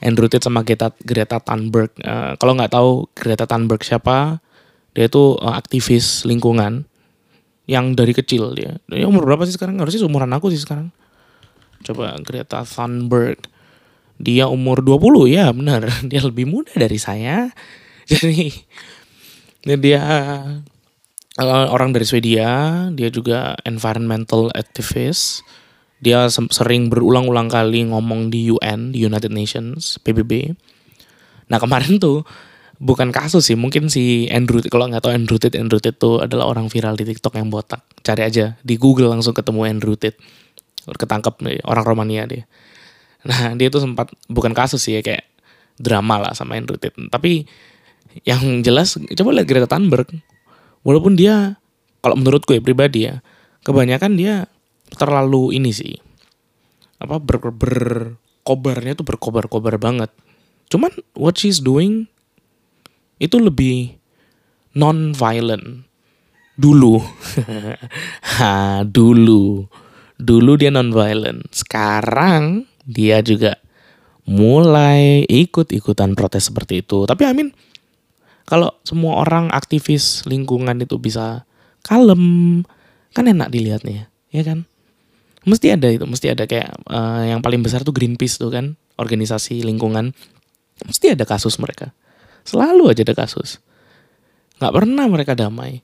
Andrew 0.00 0.28
Tate 0.28 0.44
sama 0.44 0.60
Greta, 0.60 0.92
Greta 1.00 1.40
Thunberg. 1.40 1.92
Uh, 2.04 2.36
kalau 2.36 2.52
nggak 2.52 2.72
tahu 2.72 3.08
Greta 3.16 3.48
Thunberg 3.48 3.80
siapa, 3.80 4.40
dia 4.92 5.08
itu 5.08 5.40
uh, 5.40 5.54
aktivis 5.56 6.28
lingkungan 6.28 6.84
yang 7.64 7.96
dari 7.96 8.12
kecil 8.12 8.52
dia. 8.52 8.76
Dia 8.86 9.08
umur 9.08 9.24
berapa 9.24 9.48
sih 9.48 9.56
sekarang? 9.56 9.80
Harusnya 9.80 10.04
umuran 10.04 10.30
aku 10.36 10.52
sih 10.52 10.60
sekarang. 10.60 10.92
Coba 11.80 12.16
Greta 12.20 12.62
Thunberg. 12.62 13.40
Dia 14.16 14.48
umur 14.48 14.80
20 14.80 15.28
ya 15.30 15.52
benar. 15.52 15.88
Dia 16.10 16.20
lebih 16.24 16.48
muda 16.48 16.72
dari 16.74 16.96
saya. 16.96 17.52
Jadi 18.06 18.54
dia 19.66 19.98
uh, 21.42 21.66
orang 21.74 21.90
dari 21.90 22.06
Swedia, 22.06 22.86
dia 22.94 23.10
juga 23.10 23.58
environmental 23.66 24.46
activist 24.54 25.42
dia 25.96 26.28
sering 26.28 26.92
berulang-ulang 26.92 27.48
kali 27.48 27.88
ngomong 27.88 28.28
di 28.28 28.52
UN, 28.52 28.92
di 28.92 29.04
United 29.04 29.32
Nations, 29.32 29.96
PBB. 30.04 30.52
Nah 31.48 31.56
kemarin 31.56 31.96
tuh 32.04 32.22
bukan 32.76 33.08
kasus 33.08 33.48
sih, 33.48 33.56
mungkin 33.56 33.88
si 33.88 34.28
Andrew 34.28 34.60
kalau 34.68 34.92
nggak 34.92 35.00
tahu 35.00 35.12
Andrew 35.16 35.40
Tate, 35.40 35.56
Andrew 35.56 35.80
Tate 35.80 35.96
tuh 35.96 36.20
adalah 36.20 36.52
orang 36.52 36.68
viral 36.68 37.00
di 37.00 37.08
TikTok 37.08 37.40
yang 37.40 37.48
botak. 37.48 37.80
Cari 38.04 38.22
aja 38.28 38.60
di 38.60 38.76
Google 38.76 39.08
langsung 39.08 39.32
ketemu 39.32 39.64
Andrew 39.64 39.96
Tate. 39.96 40.20
Ketangkep 40.86 41.42
nih, 41.42 41.58
orang 41.66 41.82
Romania 41.82 42.28
dia. 42.28 42.44
Nah 43.26 43.58
dia 43.58 43.68
tuh 43.68 43.82
sempat 43.82 44.14
bukan 44.30 44.54
kasus 44.54 44.86
sih 44.86 44.98
ya 44.98 45.02
kayak 45.02 45.26
drama 45.76 46.22
lah 46.22 46.32
sama 46.32 46.56
Andrew 46.56 46.78
Tate. 46.78 46.96
Tapi 47.10 47.44
yang 48.24 48.64
jelas 48.64 48.96
coba 48.96 49.30
lihat 49.36 49.46
Greta 49.50 49.68
Thunberg. 49.68 50.08
Walaupun 50.86 51.18
dia 51.18 51.58
kalau 52.00 52.16
menurut 52.16 52.46
gue 52.46 52.62
pribadi 52.62 53.10
ya, 53.10 53.20
kebanyakan 53.66 54.14
dia 54.14 54.46
terlalu 54.94 55.58
ini 55.58 55.74
sih. 55.74 55.98
Apa 57.02 57.18
ber, 57.18 57.50
berkobarnya 57.52 58.94
tuh 58.94 59.04
berkobar-kobar 59.04 59.76
banget. 59.76 60.14
Cuman 60.70 60.94
what 61.18 61.36
she's 61.36 61.58
doing 61.58 62.06
itu 63.18 63.36
lebih 63.42 63.98
non-violent. 64.72 65.84
Dulu. 66.56 67.02
ha, 68.38 68.80
dulu. 68.86 69.66
Dulu 70.16 70.52
dia 70.56 70.72
non-violent. 70.72 71.52
Sekarang 71.52 72.64
dia 72.86 73.20
juga 73.20 73.58
mulai 74.26 75.22
ikut-ikutan 75.26 76.14
protes 76.14 76.50
seperti 76.50 76.82
itu. 76.82 77.06
Tapi 77.06 77.22
I 77.26 77.34
mean, 77.34 77.50
kalau 78.46 78.74
semua 78.86 79.22
orang 79.26 79.50
aktivis 79.50 80.22
lingkungan 80.26 80.78
itu 80.78 80.98
bisa 81.02 81.46
kalem, 81.82 82.62
kan 83.10 83.26
enak 83.26 83.50
dilihatnya, 83.50 84.10
ya 84.30 84.42
kan? 84.46 84.66
Mesti 85.46 85.78
ada 85.78 85.86
itu, 85.90 86.02
mesti 86.06 86.34
ada 86.34 86.46
kayak 86.46 86.74
uh, 86.90 87.22
yang 87.22 87.38
paling 87.38 87.62
besar 87.62 87.86
tuh 87.86 87.94
Greenpeace 87.94 88.38
tuh 88.38 88.50
kan, 88.50 88.74
organisasi 88.98 89.62
lingkungan. 89.62 90.10
Mesti 90.82 91.14
ada 91.14 91.22
kasus 91.22 91.58
mereka. 91.62 91.94
Selalu 92.42 92.90
aja 92.90 93.02
ada 93.06 93.14
kasus. 93.14 93.62
Nggak 94.58 94.74
pernah 94.74 95.06
mereka 95.06 95.38
damai. 95.38 95.82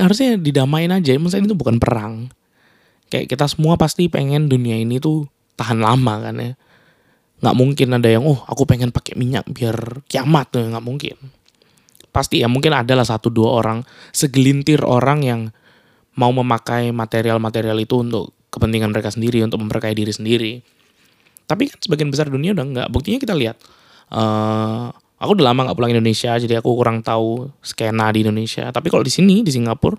Harusnya 0.00 0.40
didamain 0.40 0.88
aja, 0.92 1.12
maksudnya 1.20 1.52
itu 1.52 1.56
bukan 1.56 1.76
perang. 1.76 2.32
Kayak 3.12 3.36
kita 3.36 3.44
semua 3.48 3.76
pasti 3.76 4.08
pengen 4.08 4.48
dunia 4.48 4.80
ini 4.80 4.96
tuh 5.00 5.28
tahan 5.54 5.78
lama 5.80 6.14
kan 6.20 6.34
ya. 6.38 6.52
Nggak 7.44 7.56
mungkin 7.56 7.88
ada 7.94 8.08
yang, 8.08 8.24
oh 8.24 8.40
aku 8.48 8.64
pengen 8.64 8.90
pakai 8.94 9.18
minyak 9.18 9.44
biar 9.50 10.04
kiamat 10.08 10.54
tuh, 10.54 10.64
nggak 10.64 10.84
mungkin. 10.84 11.16
Pasti 12.14 12.40
ya 12.40 12.48
mungkin 12.48 12.72
adalah 12.72 13.04
satu 13.04 13.28
dua 13.28 13.58
orang, 13.58 13.82
segelintir 14.14 14.80
orang 14.86 15.20
yang 15.26 15.40
mau 16.14 16.30
memakai 16.30 16.94
material-material 16.94 17.74
itu 17.82 18.00
untuk 18.00 18.30
kepentingan 18.54 18.94
mereka 18.94 19.10
sendiri, 19.10 19.42
untuk 19.42 19.58
memperkaya 19.60 19.92
diri 19.92 20.14
sendiri. 20.14 20.52
Tapi 21.44 21.68
kan 21.68 21.78
sebagian 21.82 22.08
besar 22.08 22.30
dunia 22.30 22.54
udah 22.54 22.64
nggak. 22.64 22.88
Buktinya 22.88 23.18
kita 23.18 23.34
lihat, 23.34 23.58
uh, 24.14 24.94
aku 25.24 25.40
udah 25.40 25.46
lama 25.50 25.60
nggak 25.70 25.76
pulang 25.80 25.92
Indonesia 25.96 26.36
jadi 26.36 26.60
aku 26.60 26.70
kurang 26.76 27.00
tahu 27.00 27.48
skena 27.64 28.12
di 28.12 28.26
Indonesia 28.26 28.68
tapi 28.68 28.92
kalau 28.92 29.00
di 29.00 29.12
sini 29.12 29.40
di 29.40 29.48
Singapura 29.48 29.96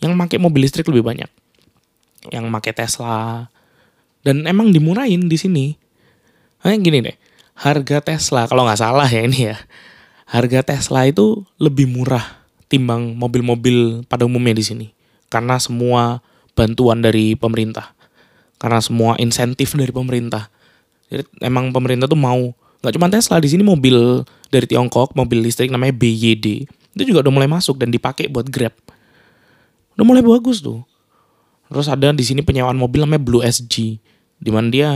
yang 0.00 0.16
pakai 0.16 0.40
mobil 0.40 0.64
listrik 0.64 0.88
lebih 0.88 1.04
banyak 1.04 1.30
yang 2.32 2.48
pakai 2.48 2.72
Tesla 2.72 3.44
dan 4.24 4.48
emang 4.48 4.72
dimurahin 4.72 5.28
di 5.28 5.36
sini. 5.38 5.66
Hanya 6.64 6.80
gini 6.80 6.98
deh 7.04 7.16
harga 7.54 8.02
Tesla 8.02 8.50
kalau 8.50 8.66
nggak 8.66 8.80
salah 8.82 9.06
ya 9.06 9.22
ini 9.22 9.54
ya 9.54 9.56
harga 10.26 10.74
Tesla 10.74 11.06
itu 11.06 11.46
lebih 11.62 11.86
murah 11.86 12.42
timbang 12.66 13.14
mobil-mobil 13.14 14.02
pada 14.10 14.26
umumnya 14.26 14.56
di 14.58 14.64
sini. 14.64 14.86
Karena 15.30 15.60
semua 15.62 16.24
bantuan 16.58 17.04
dari 17.04 17.38
pemerintah. 17.38 17.94
Karena 18.58 18.80
semua 18.82 19.14
insentif 19.20 19.76
dari 19.76 19.92
pemerintah. 19.92 20.50
Jadi 21.12 21.22
emang 21.44 21.70
pemerintah 21.70 22.08
tuh 22.08 22.18
mau 22.18 22.50
nggak 22.82 22.94
cuma 22.96 23.08
Tesla 23.12 23.38
di 23.38 23.48
sini 23.52 23.62
mobil 23.62 24.24
dari 24.48 24.66
Tiongkok 24.68 25.16
mobil 25.16 25.40
listrik 25.40 25.72
namanya 25.72 25.96
BYD 25.96 26.68
itu 26.94 27.02
juga 27.10 27.26
udah 27.26 27.32
mulai 27.34 27.50
masuk 27.50 27.74
dan 27.82 27.90
dipakai 27.90 28.30
buat 28.30 28.46
Grab. 28.46 28.72
Udah 29.98 30.06
mulai 30.06 30.22
bagus 30.22 30.62
tuh. 30.62 30.86
Terus 31.66 31.90
ada 31.90 32.14
di 32.14 32.22
sini 32.22 32.40
penyewaan 32.46 32.78
mobil 32.78 33.02
namanya 33.02 33.22
Blue 33.22 33.42
SG 33.42 33.98
di 34.38 34.50
mana 34.50 34.68
dia 34.70 34.90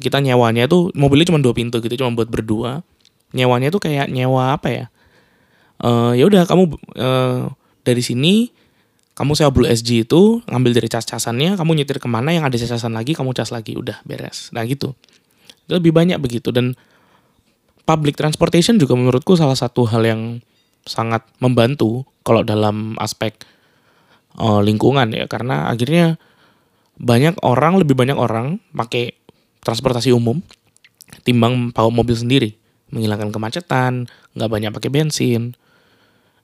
kita 0.00 0.18
nyewanya 0.24 0.64
itu 0.64 0.88
mobilnya 0.96 1.28
cuma 1.28 1.40
dua 1.44 1.52
pintu 1.52 1.78
gitu 1.84 2.00
cuma 2.00 2.16
buat 2.16 2.26
berdua. 2.26 2.80
Nyewanya 3.30 3.70
tuh 3.70 3.84
kayak 3.84 4.10
nyewa 4.10 4.56
apa 4.56 4.68
ya? 4.72 4.86
Uh, 5.80 6.12
ya 6.12 6.26
udah 6.26 6.44
kamu 6.44 6.76
uh, 6.98 7.52
dari 7.84 8.02
sini 8.04 8.52
kamu 9.20 9.36
sewa 9.36 9.52
Blue 9.52 9.68
SG 9.68 10.08
itu 10.08 10.40
ngambil 10.48 10.80
dari 10.80 10.88
cas-casannya 10.88 11.60
kamu 11.60 11.84
nyetir 11.84 12.00
ke 12.00 12.08
mana 12.08 12.32
yang 12.32 12.48
ada 12.48 12.56
cas-casan 12.56 12.96
lagi 12.96 13.12
kamu 13.12 13.36
cas 13.36 13.52
lagi 13.52 13.76
udah 13.76 14.00
beres. 14.08 14.48
Nah 14.56 14.64
gitu. 14.64 14.96
Lebih 15.68 15.92
banyak 15.92 16.16
begitu 16.16 16.48
dan 16.50 16.72
public 17.84 18.16
transportation 18.16 18.80
juga 18.80 18.96
menurutku 18.96 19.36
salah 19.36 19.54
satu 19.54 19.84
hal 19.84 20.08
yang 20.08 20.22
sangat 20.88 21.20
membantu 21.36 22.08
kalau 22.24 22.40
dalam 22.40 22.96
aspek 22.96 23.36
uh, 24.40 24.64
lingkungan 24.64 25.12
ya. 25.12 25.28
Karena 25.28 25.68
akhirnya 25.68 26.16
banyak 27.00 27.40
orang 27.40 27.80
lebih 27.80 27.96
banyak 27.96 28.14
orang 28.14 28.60
pakai 28.76 29.16
transportasi 29.64 30.12
umum 30.12 30.44
timbang 31.24 31.72
bawa 31.72 31.88
mobil 31.88 32.12
sendiri. 32.12 32.60
Menghilangkan 32.92 33.32
kemacetan 33.32 34.04
nggak 34.36 34.50
banyak 34.52 34.70
pakai 34.76 34.90
bensin. 34.92 35.56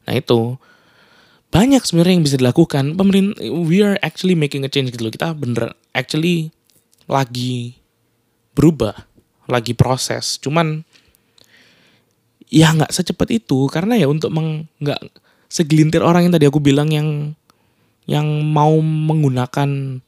Nah 0.08 0.14
itu 0.16 0.56
banyak 1.52 1.84
sebenarnya 1.84 2.14
yang 2.16 2.24
bisa 2.24 2.40
dilakukan. 2.40 2.96
Pemerintah 2.96 3.36
we 3.44 3.84
are 3.84 4.00
actually 4.00 4.32
making 4.32 4.64
a 4.64 4.70
change 4.72 4.88
gitu 4.96 5.04
loh. 5.04 5.12
Kita 5.12 5.36
bener 5.36 5.76
actually 5.92 6.48
lagi 7.04 7.76
berubah 8.56 8.96
lagi 9.44 9.76
proses. 9.76 10.40
Cuman 10.40 10.88
ya 12.48 12.72
nggak 12.72 12.96
secepat 12.96 13.28
itu. 13.28 13.68
Karena 13.68 14.00
ya 14.00 14.08
untuk 14.08 14.32
nggak 14.32 15.00
segelintir 15.52 16.00
orang 16.00 16.26
yang 16.26 16.34
tadi 16.34 16.48
aku 16.48 16.64
bilang 16.64 16.88
yang 16.88 17.36
yang 18.06 18.24
mau 18.46 18.78
menggunakan 18.80 20.00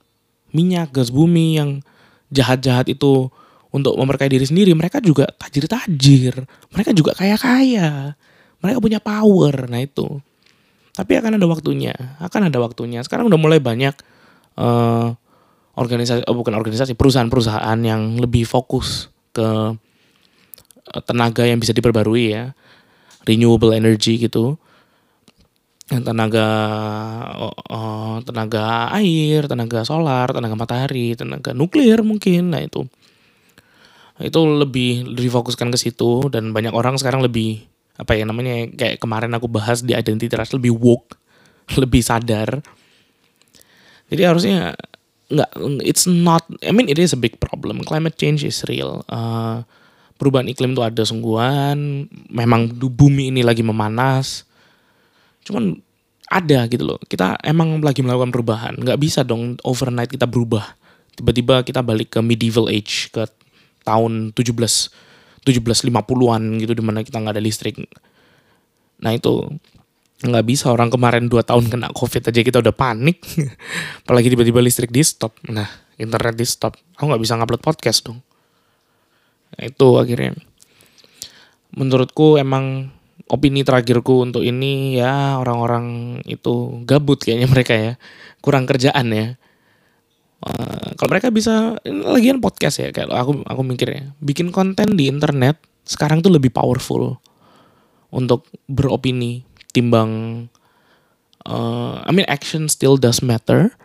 minyak 0.54 0.92
gas 0.94 1.12
bumi 1.12 1.58
yang 1.60 1.84
jahat-jahat 2.32 2.88
itu 2.92 3.28
untuk 3.68 3.96
memperkaya 4.00 4.32
diri 4.32 4.48
sendiri 4.48 4.72
mereka 4.72 4.98
juga 5.00 5.28
tajir-tajir. 5.36 6.44
Mereka 6.72 6.90
juga 6.96 7.12
kaya-kaya. 7.16 8.16
Mereka 8.64 8.78
punya 8.80 8.98
power. 8.98 9.68
Nah 9.68 9.84
itu. 9.84 10.20
Tapi 10.96 11.12
akan 11.20 11.38
ada 11.38 11.46
waktunya. 11.46 11.94
Akan 12.18 12.48
ada 12.48 12.58
waktunya. 12.58 13.04
Sekarang 13.04 13.28
udah 13.28 13.38
mulai 13.38 13.60
banyak 13.60 13.94
uh, 14.56 15.14
organisasi 15.78 16.26
oh 16.26 16.34
bukan 16.34 16.56
organisasi 16.58 16.98
perusahaan-perusahaan 16.98 17.78
yang 17.84 18.18
lebih 18.18 18.48
fokus 18.48 19.12
ke 19.30 19.78
Eh, 20.88 21.02
tenaga 21.04 21.44
yang 21.44 21.60
bisa 21.60 21.76
diperbarui 21.76 22.32
ya. 22.32 22.56
Renewable 23.28 23.76
energy 23.76 24.16
gitu 24.16 24.56
tenaga 25.88 26.46
uh, 27.40 28.20
tenaga 28.20 28.92
air 29.00 29.48
tenaga 29.48 29.88
solar 29.88 30.28
tenaga 30.28 30.52
matahari 30.52 31.16
tenaga 31.16 31.56
nuklir 31.56 32.04
mungkin. 32.04 32.52
Nah 32.52 32.60
itu. 32.60 32.84
Itu 34.18 34.44
lebih 34.44 35.14
difokuskan 35.14 35.72
ke 35.72 35.78
situ 35.78 36.28
dan 36.28 36.52
banyak 36.52 36.74
orang 36.74 37.00
sekarang 37.00 37.24
lebih 37.24 37.64
apa 37.98 38.14
ya 38.14 38.28
namanya 38.28 38.68
kayak 38.78 39.02
kemarin 39.02 39.34
aku 39.34 39.50
bahas 39.50 39.82
di 39.82 39.90
identity 39.96 40.30
trust 40.30 40.54
lebih 40.54 40.76
woke 40.76 41.16
lebih 41.80 42.04
sadar. 42.04 42.60
Jadi 44.08 44.22
harusnya 44.24 44.76
nggak 45.28 45.50
it's 45.84 46.08
not 46.08 46.44
I 46.64 46.72
mean 46.72 46.88
it 46.88 47.00
is 47.00 47.16
a 47.16 47.20
big 47.20 47.40
problem. 47.40 47.80
Climate 47.80 48.20
change 48.20 48.44
is 48.44 48.60
real. 48.68 49.04
Uh, 49.08 49.64
perubahan 50.18 50.50
iklim 50.50 50.74
itu 50.74 50.82
ada 50.82 51.06
sungguhan, 51.06 52.10
memang 52.28 52.74
bumi 52.74 53.30
ini 53.30 53.46
lagi 53.46 53.62
memanas. 53.62 54.47
Cuman 55.48 55.80
ada 56.28 56.68
gitu 56.68 56.84
loh. 56.84 57.00
Kita 57.08 57.40
emang 57.40 57.80
lagi 57.80 58.04
melakukan 58.04 58.28
perubahan. 58.28 58.76
Nggak 58.76 59.00
bisa 59.00 59.24
dong 59.24 59.56
overnight 59.64 60.12
kita 60.12 60.28
berubah. 60.28 60.76
Tiba-tiba 61.16 61.64
kita 61.64 61.80
balik 61.80 62.14
ke 62.14 62.20
medieval 62.20 62.68
age, 62.68 63.08
ke 63.10 63.24
tahun 63.82 64.36
17 64.36 64.52
1750-an 65.48 66.42
gitu 66.60 66.76
di 66.76 66.84
mana 66.84 67.00
kita 67.00 67.24
nggak 67.24 67.40
ada 67.40 67.42
listrik. 67.42 67.80
Nah 69.00 69.16
itu 69.16 69.48
nggak 70.18 70.44
bisa 70.44 70.68
orang 70.68 70.92
kemarin 70.92 71.30
2 71.30 71.40
tahun 71.40 71.70
kena 71.72 71.88
covid 71.94 72.28
aja 72.28 72.40
kita 72.42 72.58
udah 72.58 72.74
panik 72.74 73.22
apalagi 74.02 74.34
tiba-tiba 74.34 74.58
listrik 74.58 74.90
di 74.90 74.98
stop 75.06 75.38
nah 75.46 75.70
internet 75.94 76.34
di 76.34 76.42
stop 76.42 76.74
aku 76.98 77.06
nggak 77.06 77.22
bisa 77.22 77.38
ngupload 77.38 77.62
podcast 77.62 78.02
dong 78.02 78.18
Nah, 79.58 79.62
itu 79.66 79.88
akhirnya 79.96 80.36
menurutku 81.72 82.36
emang 82.36 82.92
opini 83.28 83.60
terakhirku 83.62 84.24
untuk 84.24 84.42
ini 84.42 84.96
ya 84.96 85.36
orang-orang 85.36 86.18
itu 86.24 86.82
gabut 86.88 87.20
kayaknya 87.20 87.48
mereka 87.54 87.74
ya. 87.76 87.92
Kurang 88.40 88.64
kerjaan 88.64 89.08
ya. 89.12 89.36
Uh, 90.38 90.94
kalau 90.94 91.10
mereka 91.18 91.34
bisa 91.34 91.76
lagian 91.84 92.38
podcast 92.38 92.78
ya 92.78 92.88
kayak 92.94 93.10
aku 93.12 93.44
aku 93.44 93.62
mikir 93.62 93.88
ya. 93.92 94.04
Bikin 94.18 94.50
konten 94.50 94.96
di 94.96 95.10
internet 95.10 95.60
sekarang 95.84 96.24
tuh 96.24 96.32
lebih 96.32 96.52
powerful 96.52 97.20
untuk 98.08 98.48
beropini 98.68 99.44
timbang 99.72 100.44
uh, 101.44 102.00
I 102.02 102.10
mean 102.16 102.26
action 102.26 102.66
still 102.72 102.96
does 102.96 103.20
matter. 103.20 103.76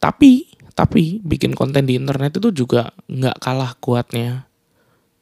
Tapi 0.00 0.56
Tapi 0.76 1.24
bikin 1.24 1.56
konten 1.56 1.88
di 1.88 1.96
internet 1.96 2.36
itu 2.36 2.52
juga 2.52 2.92
nggak 3.08 3.40
kalah 3.40 3.72
kuatnya 3.80 4.44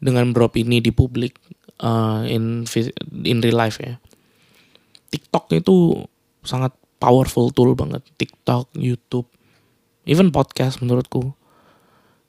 dengan 0.03 0.35
beropini 0.35 0.83
di 0.83 0.91
publik 0.91 1.39
uh, 1.81 2.23
in 2.29 2.69
in 3.25 3.39
real 3.43 3.59
life 3.59 3.81
ya. 3.81 3.99
TikTok 5.11 5.51
itu 5.55 6.05
sangat 6.43 6.75
powerful 6.99 7.51
tool 7.55 7.75
banget. 7.79 8.03
TikTok, 8.19 8.71
YouTube, 8.75 9.27
even 10.07 10.31
podcast 10.35 10.83
menurutku 10.83 11.35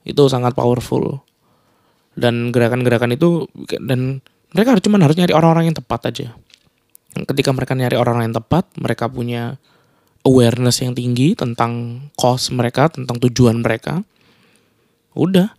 itu 0.05 0.23
sangat 0.29 0.53
powerful. 0.53 1.21
Dan 2.15 2.55
gerakan-gerakan 2.55 3.11
itu 3.11 3.49
dan 3.83 4.23
mereka 4.55 4.79
cuma 4.79 5.01
harus 5.03 5.19
nyari 5.19 5.35
orang-orang 5.35 5.67
yang 5.67 5.77
tepat 5.77 6.13
aja. 6.13 6.27
Ketika 7.15 7.51
mereka 7.51 7.75
nyari 7.75 7.99
orang-orang 7.99 8.31
yang 8.31 8.39
tepat, 8.39 8.71
mereka 8.79 9.11
punya 9.11 9.59
awareness 10.23 10.79
yang 10.79 10.95
tinggi 10.95 11.35
tentang 11.35 11.99
cost 12.15 12.55
mereka, 12.55 12.87
tentang 12.87 13.19
tujuan 13.19 13.59
mereka. 13.59 13.99
Udah. 15.11 15.51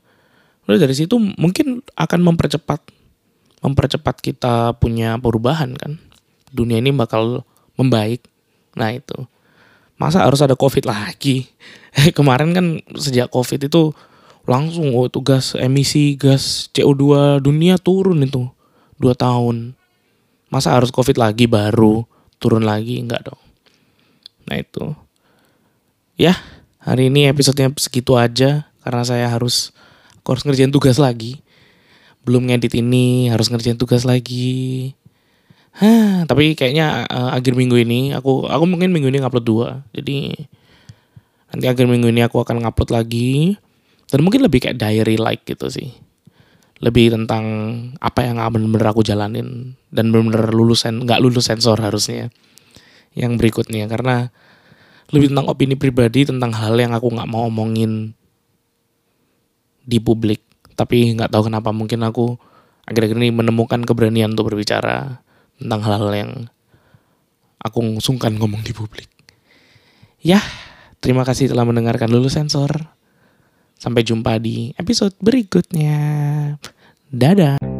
Udah 0.66 0.78
dari 0.80 0.96
situ 0.96 1.16
mungkin 1.16 1.84
akan 1.94 2.20
mempercepat 2.24 2.80
mempercepat 3.66 4.22
kita 4.22 4.78
punya 4.78 5.18
perubahan 5.18 5.74
kan. 5.74 5.98
Dunia 6.54 6.78
ini 6.78 6.94
bakal 6.94 7.42
membaik. 7.74 8.22
Nah, 8.78 8.94
itu. 8.94 9.26
Masa 9.98 10.22
harus 10.22 10.38
ada 10.38 10.54
Covid 10.54 10.86
lagi? 10.86 11.50
Kemarin 12.16 12.54
kan 12.54 12.66
sejak 12.94 13.26
Covid 13.34 13.66
itu 13.66 13.90
langsung 14.46 14.94
oh 14.94 15.10
itu 15.10 15.18
gas 15.26 15.58
emisi 15.58 16.14
gas 16.14 16.70
CO2 16.70 17.42
dunia 17.42 17.74
turun 17.82 18.22
itu 18.22 18.46
dua 19.02 19.18
tahun. 19.18 19.74
Masa 20.46 20.78
harus 20.78 20.94
Covid 20.94 21.18
lagi 21.18 21.50
baru 21.50 22.06
turun 22.38 22.62
lagi? 22.62 23.02
Enggak 23.02 23.26
dong. 23.26 23.40
Nah 24.46 24.56
itu. 24.62 24.94
Ya, 26.16 26.38
hari 26.80 27.10
ini 27.10 27.28
episodenya 27.28 27.74
segitu 27.76 28.16
aja 28.16 28.70
karena 28.80 29.02
saya 29.04 29.26
harus 29.28 29.74
aku 30.22 30.38
harus 30.38 30.44
ngerjain 30.46 30.72
tugas 30.72 30.96
lagi. 30.96 31.42
Belum 32.26 32.42
ngedit 32.50 32.74
ini, 32.74 33.30
harus 33.30 33.46
ngerjain 33.48 33.78
tugas 33.78 34.02
lagi. 34.02 34.92
Hah, 35.76 36.24
tapi 36.24 36.56
kayaknya 36.56 37.04
uh, 37.06 37.36
akhir 37.36 37.52
minggu 37.52 37.76
ini 37.76 38.16
aku 38.16 38.48
aku 38.48 38.64
mungkin 38.64 38.90
minggu 38.90 39.12
ini 39.12 39.20
ngupload 39.22 39.46
dua. 39.46 39.68
Jadi 39.92 40.32
nanti 41.52 41.66
akhir 41.68 41.86
minggu 41.86 42.10
ini 42.10 42.24
aku 42.24 42.42
akan 42.42 42.64
ngupload 42.64 42.90
lagi 42.96 43.54
dan 44.08 44.24
mungkin 44.24 44.42
lebih 44.42 44.64
kayak 44.64 44.80
diary 44.80 45.20
like 45.20 45.44
gitu 45.44 45.68
sih. 45.68 45.92
Lebih 46.80 47.12
tentang 47.12 47.44
apa 48.00 48.24
yang 48.24 48.40
bener-bener 48.50 48.88
aku 48.88 49.04
jalanin 49.04 49.76
dan 49.92 50.08
bener-bener 50.08 50.48
lulusan 50.48 51.04
nggak 51.04 51.20
lulus 51.20 51.52
sensor 51.52 51.76
harusnya 51.76 52.32
yang 53.16 53.40
berikutnya 53.40 53.88
karena 53.88 54.32
lebih 55.12 55.32
tentang 55.32 55.48
opini 55.48 55.76
pribadi 55.76 56.24
tentang 56.24 56.52
hal 56.56 56.76
yang 56.76 56.92
aku 56.92 57.08
nggak 57.12 57.28
mau 57.28 57.48
omongin 57.48 58.12
di 59.86 60.00
publik 60.00 60.45
tapi 60.76 61.16
nggak 61.16 61.32
tahu 61.32 61.48
kenapa 61.48 61.72
mungkin 61.72 62.04
aku 62.04 62.36
akhir-akhir 62.86 63.18
ini 63.18 63.34
menemukan 63.34 63.82
keberanian 63.82 64.36
untuk 64.36 64.52
berbicara 64.52 65.24
tentang 65.58 65.80
hal-hal 65.82 66.12
yang 66.12 66.32
aku 67.58 67.98
sungkan 67.98 68.36
ngomong 68.36 68.62
di 68.62 68.70
publik. 68.70 69.10
Ya 70.22 70.38
terima 71.02 71.26
kasih 71.26 71.50
telah 71.50 71.66
mendengarkan 71.66 72.12
lulus 72.12 72.38
sensor. 72.38 72.92
Sampai 73.76 74.06
jumpa 74.08 74.40
di 74.40 74.72
episode 74.80 75.12
berikutnya. 75.20 75.96
Dadah 77.12 77.75